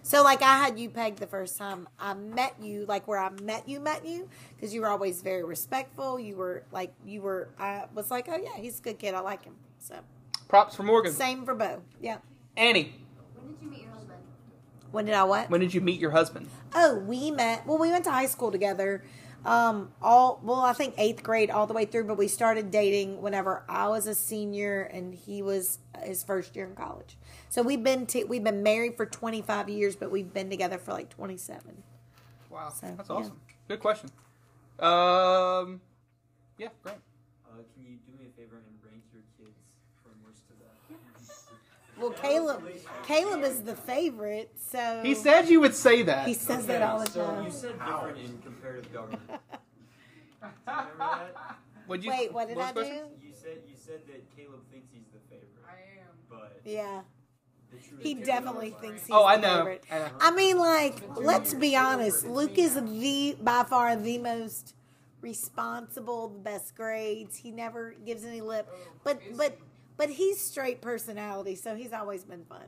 [0.04, 3.30] So like I had you pegged the first time I met you, like where I
[3.30, 6.20] met you, met you, because you were always very respectful.
[6.20, 7.50] You were like you were.
[7.58, 9.14] I was like, oh yeah, he's a good kid.
[9.14, 9.56] I like him.
[9.80, 9.96] So
[10.50, 11.14] Props for Morgan.
[11.14, 11.82] same for Bo.
[12.02, 12.18] Yeah.
[12.58, 12.94] Annie.
[13.36, 14.20] When did you meet your husband?
[14.92, 15.50] When did I what?
[15.50, 16.50] When did you meet your husband?
[16.76, 17.66] Oh, we met.
[17.66, 19.04] Well, we went to high school together.
[19.46, 22.06] Um, all well, I think eighth grade all the way through.
[22.06, 26.66] But we started dating whenever I was a senior and he was his first year
[26.66, 27.18] in college.
[27.50, 30.78] So we've been to, we've been married for twenty five years, but we've been together
[30.78, 31.84] for like twenty seven.
[32.50, 33.16] Wow, So, that's yeah.
[33.16, 33.40] awesome.
[33.68, 34.10] Good question.
[34.80, 35.82] Um,
[36.58, 36.96] yeah, great.
[37.46, 39.58] Uh, can you do me a favor and rank your kids
[40.04, 41.50] from worst to best?
[42.04, 42.64] Well, Caleb,
[43.08, 46.28] Caleb is the favorite, so He said you would say that.
[46.28, 47.46] he says that all the so time.
[47.46, 49.22] you said different in comparative government.
[49.28, 51.58] Do you remember that?
[51.88, 52.10] Would you?
[52.12, 52.98] Wait, what did I the question?
[53.22, 53.28] do?
[53.28, 56.08] You said you said that Caleb thinks he's the favorite, I am.
[56.30, 57.02] but Yeah,
[57.72, 59.58] the truth he definitely thinks he's Oh, I the know.
[59.60, 59.84] favorite.
[59.92, 60.10] I know.
[60.20, 62.26] I mean, like, let's be honest.
[62.26, 64.76] Luke is the by far the most
[65.22, 67.38] responsible, the best grades.
[67.38, 69.58] He never gives any lip, oh, but but
[69.98, 72.66] but he's straight personality, so he's always been fun.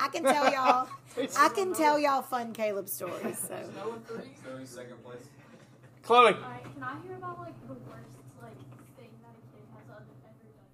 [0.00, 0.88] I can tell y'all.
[1.38, 3.38] I can tell y'all fun Caleb stories.
[3.38, 4.30] So No and three.
[4.42, 5.22] So second place.
[6.02, 6.32] Chloe.
[6.34, 8.10] Alright, can I hear about like the worst
[8.42, 8.56] like
[8.98, 10.66] thing that a kid has ever ever done?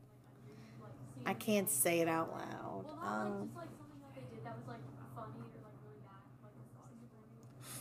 [0.80, 2.84] Like, under, like I can't say it out loud.
[2.86, 4.80] Well, not Um, just like that they did that was like
[5.14, 6.22] funny or really bad.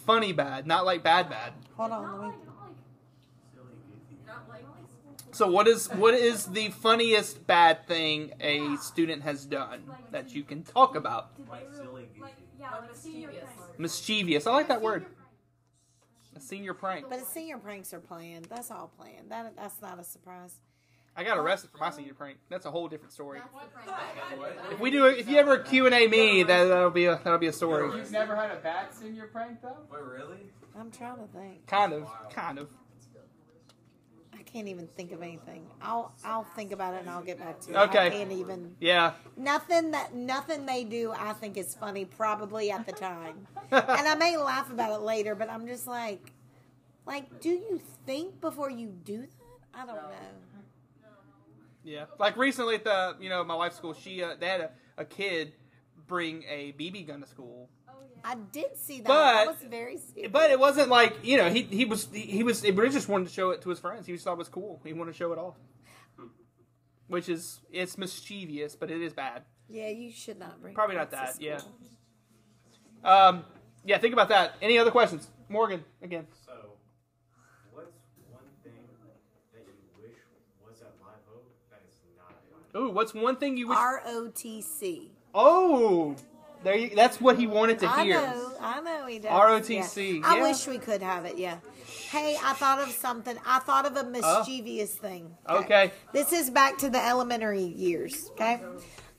[0.06, 1.54] Funny bad, not like bad bad.
[1.78, 2.28] hold not on, let me.
[2.28, 2.76] like not like
[3.56, 4.18] Silly goofy.
[4.28, 9.46] not like like So what is what is the funniest bad thing a student has
[9.46, 11.30] done that you can talk about?
[11.48, 13.44] Like silly like yeah Like like mischievous.
[13.78, 14.48] Mischievous.
[14.48, 15.06] I like that word.
[16.36, 17.06] A senior prank.
[17.08, 18.46] But senior pranks are planned.
[18.46, 19.30] That's all planned.
[19.30, 20.56] That that's not a surprise.
[21.16, 22.40] I got arrested for my senior prank.
[22.50, 23.40] That's a whole different story.
[23.40, 23.92] That's the
[24.42, 24.56] prank.
[24.72, 27.38] If we do, if you ever Q and A me, that that'll be a that'll
[27.38, 27.96] be a story.
[27.96, 29.78] You've never had a bad senior prank though?
[29.92, 30.52] Wait, really?
[30.76, 31.68] I'm trying to think.
[31.68, 32.70] Kind of, kind of.
[34.58, 35.68] I can't even think of anything.
[35.84, 37.78] I'll I'll think about it and I'll get back to you.
[37.78, 38.08] Okay.
[38.08, 38.76] I can't even.
[38.80, 39.12] Yeah.
[39.36, 43.46] Nothing that nothing they do I think is funny probably at the time.
[43.72, 46.32] and I may laugh about it later, but I'm just like
[47.06, 49.30] like do you think before you do that?
[49.76, 50.10] I don't know.
[51.84, 54.72] Yeah, like recently at the you know my wife's school, she uh, they had a,
[54.98, 55.54] a kid
[56.08, 57.77] bring a BB gun to school, yeah.
[58.24, 59.08] I did see that.
[59.08, 60.32] But- that was very stupid.
[60.32, 63.28] but it wasn't like you know he he was he, he was he just wanted
[63.28, 64.06] to show it to his friends.
[64.06, 64.82] He just thought it was cool.
[64.84, 65.56] He wanted to show it off,
[67.08, 69.44] which is it's mischievous, but it is bad.
[69.70, 71.64] yeah, you should not bring Probably not kids to that,
[73.04, 73.18] yeah.
[73.28, 73.46] Um,
[73.86, 74.56] yeah, think about that.
[74.62, 75.84] Any other questions, Morgan?
[76.02, 76.52] Again, So,
[77.72, 77.92] what's
[78.30, 78.74] one thing
[79.54, 80.18] that you wish
[80.66, 82.82] was at Live Oak that is not at Live Oak?
[82.92, 83.78] ooh, what's one thing you wish?
[83.78, 85.10] ROTC.
[85.34, 86.16] Oh,
[86.68, 88.16] there you, that's what he wanted to I hear.
[88.16, 89.32] know, I know he does.
[89.32, 90.28] ROTC, Yeah.
[90.28, 90.42] I yeah.
[90.44, 91.38] wish we could have it.
[91.38, 91.60] Yeah.
[92.10, 93.38] Hey, I thought of something.
[93.46, 94.10] I thought of a oh.
[94.10, 95.34] mischievous thing.
[95.50, 95.92] Okay.
[96.12, 98.30] This is back to the elementary years.
[98.32, 98.62] Okay.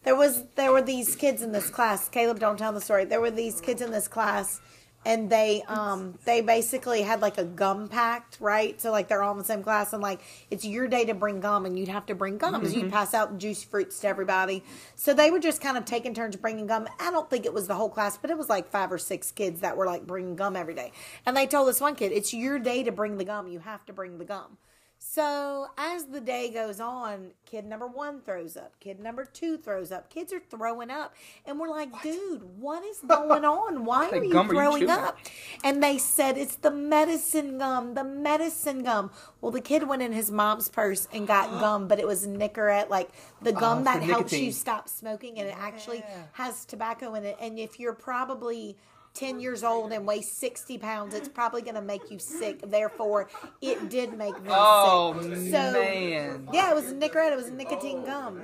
[0.03, 2.11] There was there were these kids in this class.
[2.11, 3.07] Caleb, don't tell the story.
[3.07, 4.61] There were these kids in this class,
[5.09, 8.79] and they um they basically had like a gum pact, right?
[8.79, 11.40] So like they're all in the same class, and like it's your day to bring
[11.40, 14.62] gum, and you'd have to bring gum, as you'd pass out Juicy Fruits to everybody.
[14.97, 16.87] So they were just kind of taking turns bringing gum.
[17.01, 19.33] I don't think it was the whole class, but it was like five or six
[19.33, 20.92] kids that were like bringing gum every day.
[21.25, 23.49] And they told this one kid, "It's your day to bring the gum.
[23.49, 24.59] You have to bring the gum."
[25.01, 29.93] So as the day goes on, kid number one throws up, kid number two throws
[29.93, 30.11] up.
[30.11, 31.15] Kids are throwing up,
[31.47, 33.85] and we're like, "Dude, what is going on?
[33.85, 35.19] Why are you are you throwing up?"
[35.63, 39.13] And they said it's the medicine gum, the medicine gum.
[39.41, 42.89] Well, the kid went in his mom's purse and got gum, but it was Nicorette,
[42.89, 47.25] like the gum Oh, that helps you stop smoking, and it actually has tobacco in
[47.25, 47.37] it.
[47.41, 48.77] And if you're probably
[49.14, 52.61] 10 years old and weigh 60 pounds, it's probably going to make you sick.
[52.62, 53.29] Therefore,
[53.61, 55.33] it did make me Oh sick.
[55.53, 57.33] So, man, yeah, it was Nicorette.
[57.33, 58.42] It was nicotine gum.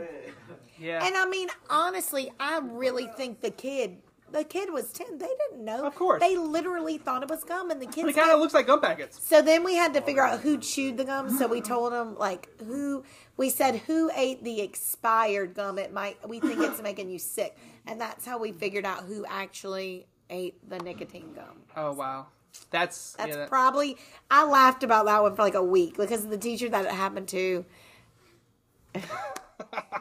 [0.78, 1.04] yeah.
[1.04, 3.98] And I mean, honestly, I really think the kid.
[4.32, 5.16] The kid was ten.
[5.18, 5.86] They didn't know.
[5.86, 6.20] Of course.
[6.20, 8.08] they literally thought it was gum, and the kids.
[8.08, 9.20] it kind of looks like gum packets.
[9.24, 11.30] so then we had to figure out who chewed the gum.
[11.38, 13.04] So we told them like who.
[13.36, 15.78] We said who ate the expired gum.
[15.78, 16.16] It might.
[16.28, 20.68] We think it's making you sick, and that's how we figured out who actually ate
[20.68, 21.62] the nicotine gum.
[21.76, 22.26] Oh wow,
[22.70, 23.96] that's That's yeah, that- probably.
[24.30, 27.28] I laughed about that one for like a week because the teacher that it happened
[27.28, 27.64] to.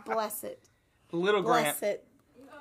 [0.05, 0.59] bless it.
[1.11, 1.79] little Grant.
[1.79, 2.07] Bless it.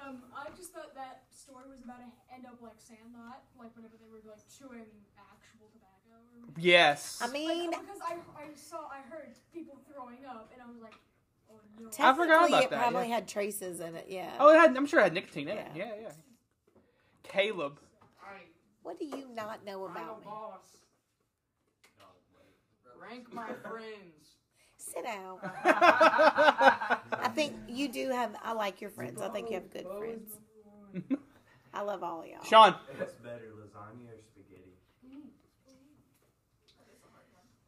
[0.07, 3.95] Um, I just thought that story was about to end up like Sandlot, like whenever
[4.01, 4.89] they were like chewing
[5.19, 6.17] actual tobacco.
[6.41, 7.21] Or, Yes.
[7.23, 10.81] I mean, like, because I, I saw, I heard people throwing up, and I was
[10.83, 10.95] like,
[11.51, 11.89] oh no.
[11.89, 13.15] I forgot technically about it that, probably yeah.
[13.15, 14.07] had traces in it.
[14.09, 14.31] Yeah.
[14.39, 15.67] oh, it had, I'm sure it had nicotine in it.
[15.75, 15.85] Yeah.
[15.85, 16.13] Yeah, yeah.
[17.23, 17.79] Caleb.
[18.83, 20.25] What do you not know I'm a about me?
[20.25, 20.61] boss.
[23.01, 24.37] Rank my friends.
[24.77, 25.39] Sit down.
[25.65, 28.35] I think you do have.
[28.43, 29.21] I like your friends.
[29.21, 30.39] I think you have good friends.
[31.75, 32.45] I love all y'all.
[32.45, 32.75] Sean.
[32.97, 34.75] What's better, lasagna or spaghetti?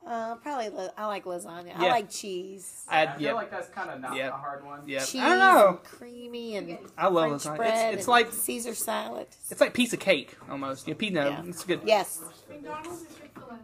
[0.06, 1.74] Uh, probably la- I like lasagna.
[1.78, 1.90] I Yeah.
[1.92, 2.84] like cheese.
[2.88, 4.28] I, I feel yeah, like that's kind of not Yeah.
[4.28, 4.80] a hard one.
[4.86, 4.98] yeah.
[5.02, 5.68] Cheese I don't know.
[5.68, 7.56] and creamy and I love French lasagna.
[7.56, 9.28] bread It's, it's and like Caesar salad.
[9.50, 10.86] it's like piece of cake almost.
[10.86, 11.20] Yeah, pizza.
[11.20, 11.42] Yeah.
[11.46, 11.80] It's good.
[11.86, 13.58] Yes, McDonald's or Chick Fil A.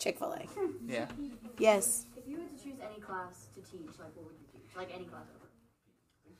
[0.00, 0.46] Chick Fil A.
[0.86, 1.06] Yeah.
[1.58, 4.76] Yes, If you were to choose any class to teach, like what would you teach?
[4.76, 5.37] Like any class ever?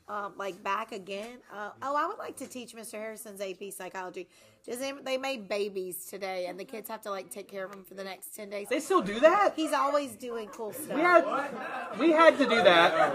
[0.09, 1.37] Um, like back again.
[1.53, 2.93] Uh, oh, I would like to teach Mr.
[2.93, 4.27] Harrison's AP psychology.
[4.65, 7.71] Does they, they made babies today, and the kids have to like take care of
[7.71, 8.67] them for the next ten days.
[8.69, 9.53] They still do that.
[9.55, 10.95] He's always doing cool stuff.
[10.95, 13.13] We had we had to do that.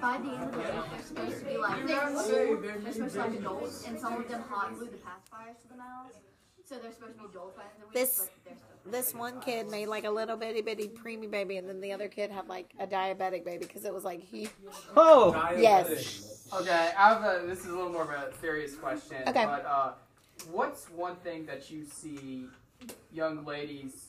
[0.00, 2.10] By the end of the week, they're supposed to be like they're,
[2.80, 5.76] they're supposed to like adults, and some of them hot glue the pacifiers to the
[5.76, 6.16] mouths.
[6.64, 8.56] So they're supposed to be adults by the end of the week, This- but they're
[8.56, 8.73] still.
[8.86, 12.08] This one kid made like a little bitty bitty preemie baby, and then the other
[12.08, 14.48] kid had like a diabetic baby because it was like he.
[14.96, 16.48] Oh, Yes.
[16.52, 17.46] Okay, I have a.
[17.46, 19.16] This is a little more of a serious question.
[19.26, 19.44] Okay.
[19.44, 19.92] But uh,
[20.50, 22.46] what's one thing that you see
[23.12, 24.06] young ladies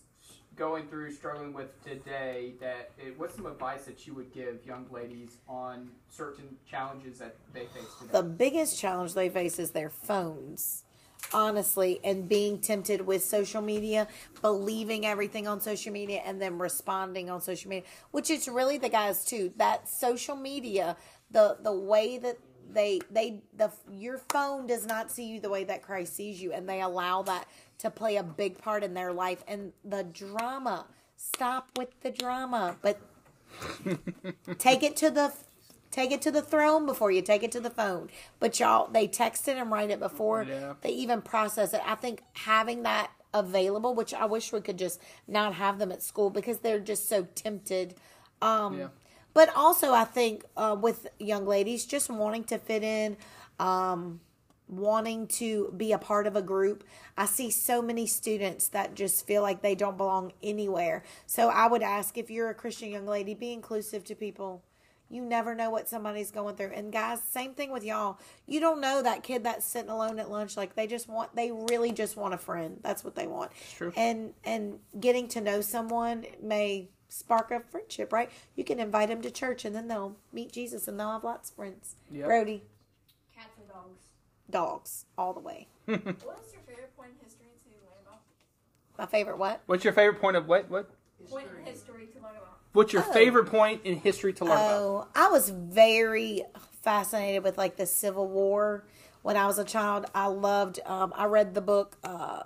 [0.56, 2.54] going through, struggling with today?
[2.60, 7.36] That it, what's some advice that you would give young ladies on certain challenges that
[7.54, 8.12] they face today?
[8.12, 10.84] The biggest challenge they face is their phones.
[11.34, 14.08] Honestly, and being tempted with social media,
[14.42, 18.90] believing everything on social media, and then responding on social media, which is really the
[18.90, 19.52] guys too.
[19.58, 20.98] That social media,
[21.32, 22.38] the the way that
[22.72, 26.52] they they the your phone does not see you the way that Christ sees you,
[26.54, 27.48] and they allow that
[27.80, 30.86] to play a big part in their life and the drama.
[31.18, 33.00] Stop with the drama, but
[34.58, 35.34] take it to the
[35.96, 38.10] take it to the throne before you take it to the phone.
[38.40, 40.74] But y'all, they text it and write it before Yeah.
[40.82, 41.82] they even process it.
[41.86, 46.04] I think having that available, which I wish we could just not have them at
[46.04, 47.96] school because they're just so tempted.
[48.42, 48.88] Um, Yeah.
[49.34, 53.18] But also, I think uh, with young ladies, just wanting to fit in,
[53.60, 54.22] um,
[54.70, 56.84] wanting to be a part of a group.
[57.18, 61.04] I see so many students that just feel like they don't belong anywhere.
[61.26, 64.62] So I would ask if you're a Christian young lady, be inclusive to people.
[65.10, 66.72] You never know what somebody's going through.
[66.74, 68.18] And guys, same thing with y'all.
[68.48, 71.52] You don't know that kid that's sitting alone at lunch like they just want they
[71.52, 72.80] really just want a friend.
[72.82, 73.52] That's what they want.
[73.76, 73.94] true.
[73.96, 78.32] And and getting to know someone may spark a friendship, right?
[78.56, 81.50] You can invite them to church and then they'll meet Jesus and they'll have lots
[81.52, 81.96] of friends.
[82.12, 82.26] Yep.
[82.26, 82.64] Brody,
[83.36, 84.02] Cats and dogs.
[84.50, 85.68] dogs all the way.
[85.86, 88.22] What is your favorite point in history to learn about?
[88.98, 89.62] My favorite what?
[89.68, 90.70] What's your favorite point of what?
[90.70, 90.90] What?
[91.30, 92.55] Point in history to learn about.
[92.76, 93.12] What's your Oh.
[93.14, 94.82] favorite point in history to learn about?
[94.82, 96.44] Oh, I was very
[96.84, 98.86] fascinated with like the Civil War
[99.24, 100.06] when I was a child.
[100.14, 100.80] I loved.
[100.86, 102.44] Um, I read the book uh,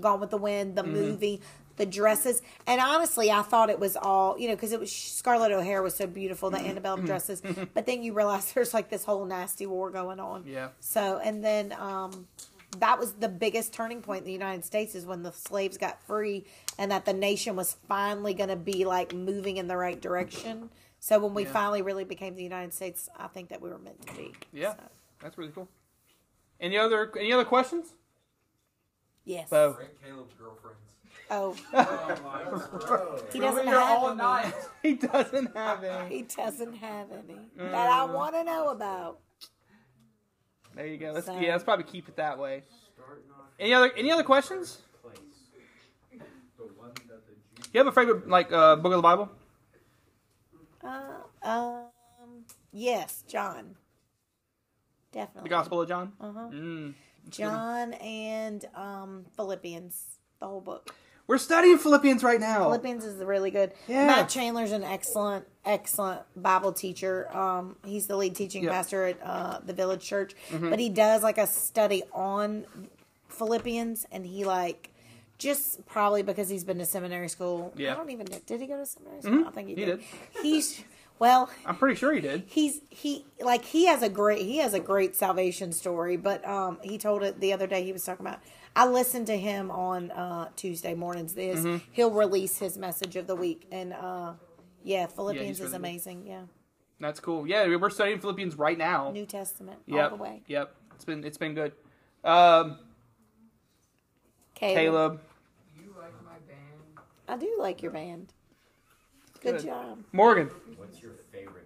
[0.00, 0.92] Gone with the Wind, Mm-hmm.
[0.92, 1.40] the movie,
[1.76, 5.50] the dresses, and honestly, I thought it was all you know because it was Scarlett
[5.50, 6.68] O'Hara was so beautiful, the Mm-hmm.
[6.68, 7.40] antebellum dresses.
[7.74, 10.44] But then you realize there's like this whole nasty war going on.
[10.46, 10.68] Yeah.
[10.80, 12.28] So and then um,
[12.78, 16.00] that was the biggest turning point in the United States is when the slaves got
[16.02, 16.44] free
[16.78, 20.70] and that the nation was finally going to be like moving in the right direction.
[21.00, 21.52] So when we Yeah.
[21.52, 24.32] finally really became the United States, I think that we were meant to be.
[24.52, 24.74] Yeah.
[24.74, 24.82] So,
[25.20, 25.68] That's really cool.
[26.60, 27.94] Any other any other questions?
[29.24, 29.48] yes.
[29.50, 29.76] Bo.
[30.04, 30.76] Caleb's girlfriends.
[31.32, 33.22] Oh, oh Bro.
[33.32, 34.44] he doesn't Here all have night.
[34.44, 34.54] any.
[34.82, 36.16] he doesn't have any.
[36.16, 39.20] He doesn't have any uh, that I want to know about.
[40.80, 41.12] There you go.
[41.12, 42.62] Let's, So- yeah, let's probably keep it that way.
[43.58, 44.78] Any other any other questions?
[45.02, 45.18] place.
[46.56, 49.28] The one that the Jews You have a favorite like uh, book of the Bible?
[50.82, 51.02] Uh,
[51.42, 51.84] um,
[52.72, 53.76] yes, John.
[55.12, 55.42] Definitely.
[55.50, 56.12] The Gospel of John.
[56.18, 56.48] Uh huh.
[56.50, 56.94] Mm.
[57.28, 60.94] John and um Philippians, the whole book.
[61.30, 62.64] We're studying Philippians right now.
[62.64, 63.72] Philippians is really good.
[63.86, 64.04] Yeah.
[64.08, 67.28] Matt Chandler's an excellent, excellent Bible teacher.
[67.32, 68.72] Um, he's the lead teaching Yep.
[68.72, 70.70] pastor at uh, the Village Church, Mm-hmm.
[70.70, 72.66] but he does like a study on
[73.28, 74.90] Philippians, and he like
[75.38, 77.72] just probably because he's been to seminary school.
[77.76, 77.92] Yeah.
[77.92, 78.38] I don't even know.
[78.44, 79.44] Did he go to seminary school?
[79.44, 79.46] Mhm.
[79.46, 80.00] I think he, He did.
[80.00, 80.42] did.
[80.42, 80.82] He's
[81.20, 81.48] well.
[81.64, 82.42] I'm pretty sure he did.
[82.46, 86.78] He's he like he has a great he has a great salvation story, but um
[86.82, 88.40] he told it the other day he was talking about
[88.76, 91.60] I listened to him on uh Tuesday mornings this.
[91.60, 91.84] Mm-hmm.
[91.92, 94.32] He'll release his message of the week and uh
[94.82, 95.76] yeah, Philippians really is good.
[95.76, 96.26] amazing.
[96.26, 96.42] Yeah.
[97.00, 97.46] That's cool.
[97.46, 99.10] Yeah, we're studying Philippians right now.
[99.10, 100.10] New Testament yep.
[100.12, 100.42] all the way.
[100.46, 100.74] Yep.
[100.94, 101.72] It's been it's been good.
[102.24, 102.78] Um,
[104.54, 104.76] Caleb.
[104.76, 105.20] Caleb,
[105.82, 106.98] You like my band?
[107.28, 108.32] I do like your band.
[109.42, 109.64] Good, Good.
[109.64, 110.04] job.
[110.12, 110.50] Morgan.
[110.76, 111.59] What's your favorite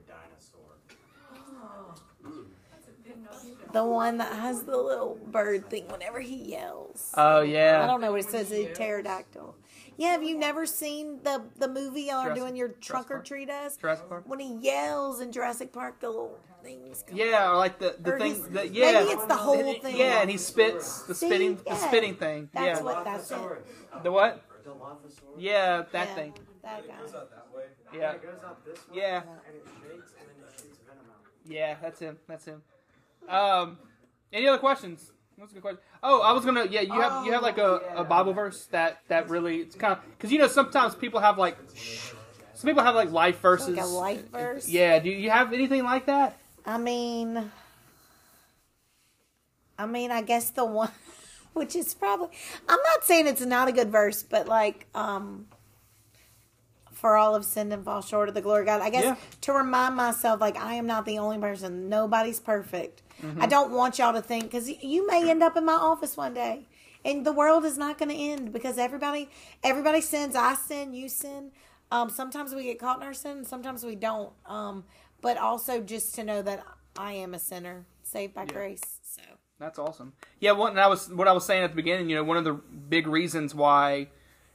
[3.74, 7.12] The one that has the little bird thing whenever he yells.
[7.16, 7.82] Oh yeah.
[7.82, 8.50] I don't know what it says.
[8.52, 9.54] A pterodactyl.
[9.96, 13.16] Yeah, have you never seen the the movie y'all are Jurassic- doing your trunk or
[13.16, 13.26] Park?
[13.26, 13.76] treat us?
[13.76, 14.24] Jurassic Park.
[14.26, 17.04] When he yells in Jurassic Park, the little things.
[17.06, 18.92] Come Yeah, or like the the Or thing he's- that yeah.
[18.92, 19.96] maybe it's the whole thing.
[19.96, 21.26] Yeah, and he spits the See?
[21.26, 21.76] spitting the Yeah.
[21.76, 22.48] spitting thing.
[22.54, 22.84] That's yeah.
[22.84, 23.66] what that's it.
[24.04, 24.40] The what?
[24.64, 25.34] Dilophosaurus.
[25.36, 26.34] Yeah, that Yeah, thing.
[26.62, 26.94] That guy.
[27.00, 27.64] goes out that way.
[27.92, 28.12] Yeah.
[28.12, 28.96] It goes out this way.
[29.00, 29.22] Yeah.
[29.22, 31.20] And it shakes and then it shoots venom out.
[31.44, 32.18] Yeah, that's him.
[32.28, 32.62] That's him.
[33.28, 33.78] Um,
[34.32, 35.10] any other questions?
[35.38, 35.80] That's a good question.
[36.02, 36.66] Oh, I was gonna.
[36.66, 39.92] Yeah, you have you have like a, a Bible verse that that really it's kind
[39.92, 41.56] of because you know sometimes people have like
[42.54, 43.76] some people have like life verses.
[43.76, 44.68] Like a life verse.
[44.68, 44.98] Yeah.
[45.00, 46.38] Do you have anything like that?
[46.64, 47.50] I mean,
[49.78, 50.90] I mean, I guess the one,
[51.52, 52.28] which is probably,
[52.68, 55.46] I'm not saying it's not a good verse, but like, um,
[57.04, 58.80] for all of sinned and fall short of the glory of God.
[58.80, 59.16] I guess Yeah.
[59.42, 61.90] to remind myself, like, I am not the only person.
[61.90, 63.02] Nobody's perfect.
[63.20, 63.42] Mm-hmm.
[63.42, 66.32] I don't want y'all to think because you may end up in my office one
[66.32, 66.66] day,
[67.04, 69.28] and the world is not going to end because everybody,
[69.62, 70.34] everybody sins.
[70.34, 71.50] I sin, you sin.
[71.92, 74.32] Um, sometimes we get caught in our sin, sometimes we don't.
[74.46, 74.84] Um,
[75.20, 76.64] but also just to know that
[76.96, 78.80] I am a sinner, saved by grace.
[79.02, 79.20] So
[79.58, 80.14] That's awesome.
[80.40, 82.08] Yeah, what I was what I was saying at the beginning.
[82.08, 84.08] You know, one of the big reasons why,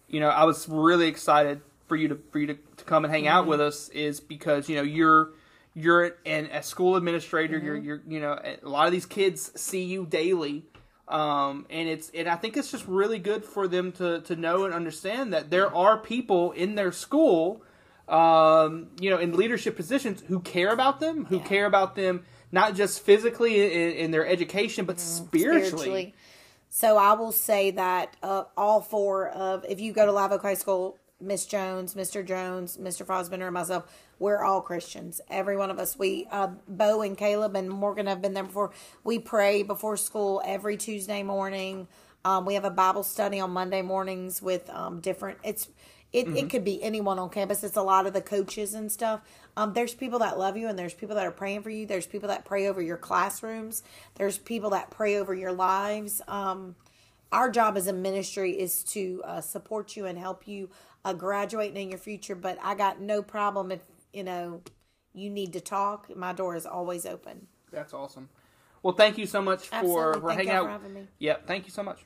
[0.08, 3.13] you know, I was really excited for you to for you to, to come and
[3.13, 5.31] hang out with us is because you know you're
[5.73, 7.57] you're an, a school administrator.
[7.57, 10.65] You're you're you know a lot of these kids see you daily.
[11.07, 14.63] Um, and it's and I think it's just really good for them to to know
[14.65, 17.63] and understand that there are people in their school
[18.07, 22.75] um, you know, in leadership positions who care about them, who care about them not
[22.75, 26.15] just physically in, in their education, but spiritually.
[26.69, 30.41] So I will say that uh, all four of, if you go to Live Oak
[30.41, 32.26] High School, Miss Jones, Mr.
[32.26, 33.05] Jones, Mr.
[33.05, 35.22] Fosbender, and myself, we're all Christians.
[35.30, 35.97] Every one of us.
[35.97, 38.72] We, uh, Bo and Caleb and Morgan have been there before.
[39.03, 41.88] We pray before school every Tuesday morning.
[42.24, 45.39] Um, we have a Bible study on Monday mornings with um, different.
[45.43, 45.70] It's
[46.11, 47.63] it, it could be anyone on campus.
[47.63, 49.22] It's a lot of the coaches and stuff.
[49.55, 51.86] Um, there's people that love you, and there's people that are praying for you.
[51.86, 53.84] There's people that pray over your classrooms.
[54.15, 56.22] There's people that pray over your lives.
[56.28, 56.76] Um,
[57.32, 60.70] our job as a ministry is to uh, support you and help you
[61.06, 62.36] uh, graduate in your future.
[62.36, 63.82] But I got no problem if
[64.14, 64.62] you know
[65.14, 66.16] you need to talk.
[66.16, 67.47] My door is always open.
[67.72, 68.30] That's awesome.
[68.82, 70.66] Well, thank you so much for, for hanging out.
[70.66, 71.08] for having me.
[71.20, 72.00] Yep, thank you so much.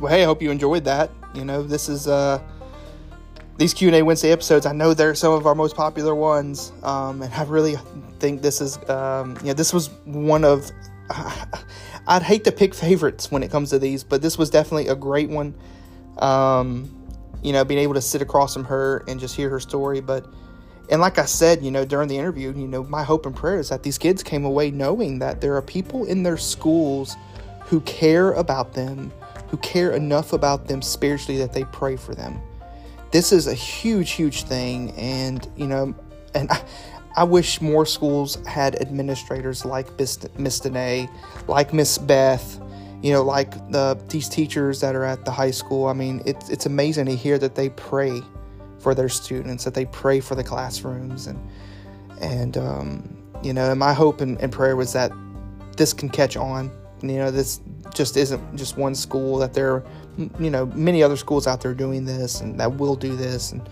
[0.00, 1.10] Well, hey, I hope you enjoyed that.
[1.34, 2.40] You know, this is uh
[3.60, 4.64] these Q and A Wednesday episodes.
[4.64, 7.76] I know they're some of our most popular ones, um, and I really
[8.18, 10.70] think this is, um, you know, this was one of.
[12.10, 14.94] I'd hate to pick favorites when it comes to these, but this was definitely a
[14.94, 15.54] great one.
[16.18, 16.94] Um,
[17.42, 20.26] you know, being able to sit across from her and just hear her story, but.
[20.90, 23.60] And like I said, you know, during the interview, you know, my hope and prayer
[23.60, 27.16] is that these kids came away knowing that there are people in their schools
[27.66, 29.12] who care about them,
[29.50, 32.40] who care enough about them spiritually that they pray for them.
[33.12, 34.90] This is a huge, huge thing.
[34.96, 35.94] And, you know,
[36.34, 36.60] and I,
[37.16, 40.16] I wish more schools had administrators like Miss
[40.60, 41.10] Dané,
[41.48, 42.60] like Miss Beth,
[43.02, 45.86] you know, like the these teachers that are at the high school.
[45.86, 48.22] I mean, it's it's amazing to hear that they pray
[48.78, 51.38] for their students, that they pray for the classrooms, and
[52.20, 55.12] and um, you know, and my hope and, and prayer was that
[55.76, 56.70] this can catch on.
[57.02, 57.60] You know, this
[57.94, 59.38] just isn't just one school.
[59.38, 59.84] That there, are,
[60.38, 63.68] you know, many other schools out there doing this, and that will do this, and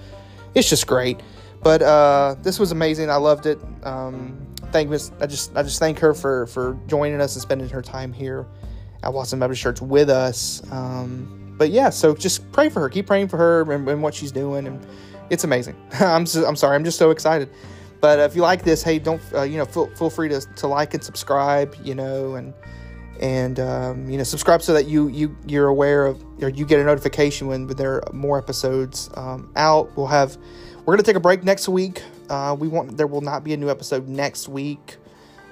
[0.54, 1.20] it's just great.
[1.62, 3.10] But uh, this was amazing.
[3.10, 3.58] I loved it.
[3.82, 5.12] Um, thank Miss.
[5.20, 8.46] I just I just thank her for for joining us and spending her time here
[9.02, 10.62] at Watson Baptist Church with us.
[10.70, 12.88] Um, but yeah, so just pray for her.
[12.88, 14.86] Keep praying for her and, and what she's doing, and
[15.30, 15.76] it's amazing.
[16.00, 16.76] I'm so, I'm sorry.
[16.76, 17.50] I'm just so excited.
[18.00, 20.66] But if you like this, hey, don't uh, you know feel, feel free to, to
[20.68, 21.74] like and subscribe.
[21.82, 22.54] You know, and
[23.20, 26.78] and um, you know subscribe so that you you you're aware of or you get
[26.78, 29.94] a notification when when there are more episodes um, out.
[29.96, 30.38] We'll have
[30.88, 32.02] we're gonna take a break next week.
[32.30, 34.96] Uh, we want there will not be a new episode next week.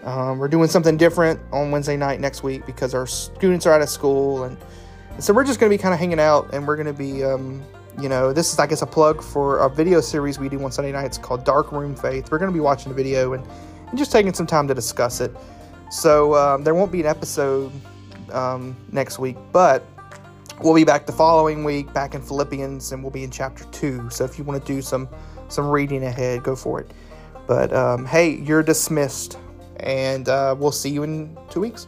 [0.02, 3.82] Um, we're doing something different on Wednesday night next week because our students are out
[3.82, 4.56] of school and,
[5.10, 7.62] and so we're just gonna be kind of hanging out and we're gonna be um,
[8.00, 10.72] you know this is I guess a plug for a video series we do on
[10.72, 12.30] Sunday nights called Dark Room Faith.
[12.30, 13.46] We're gonna be watching the video and,
[13.90, 15.36] and just taking some time to discuss it.
[15.90, 17.72] So um, there won't be an episode
[18.32, 19.86] um, next week, but
[20.60, 24.08] we'll be back the following week, back in Philippians, and we'll be in chapter two.
[24.10, 25.08] So if you want to do some
[25.48, 26.90] some reading ahead, go for it.
[27.46, 29.38] But um, hey, you're dismissed,
[29.78, 31.86] and uh, we'll see you in two weeks.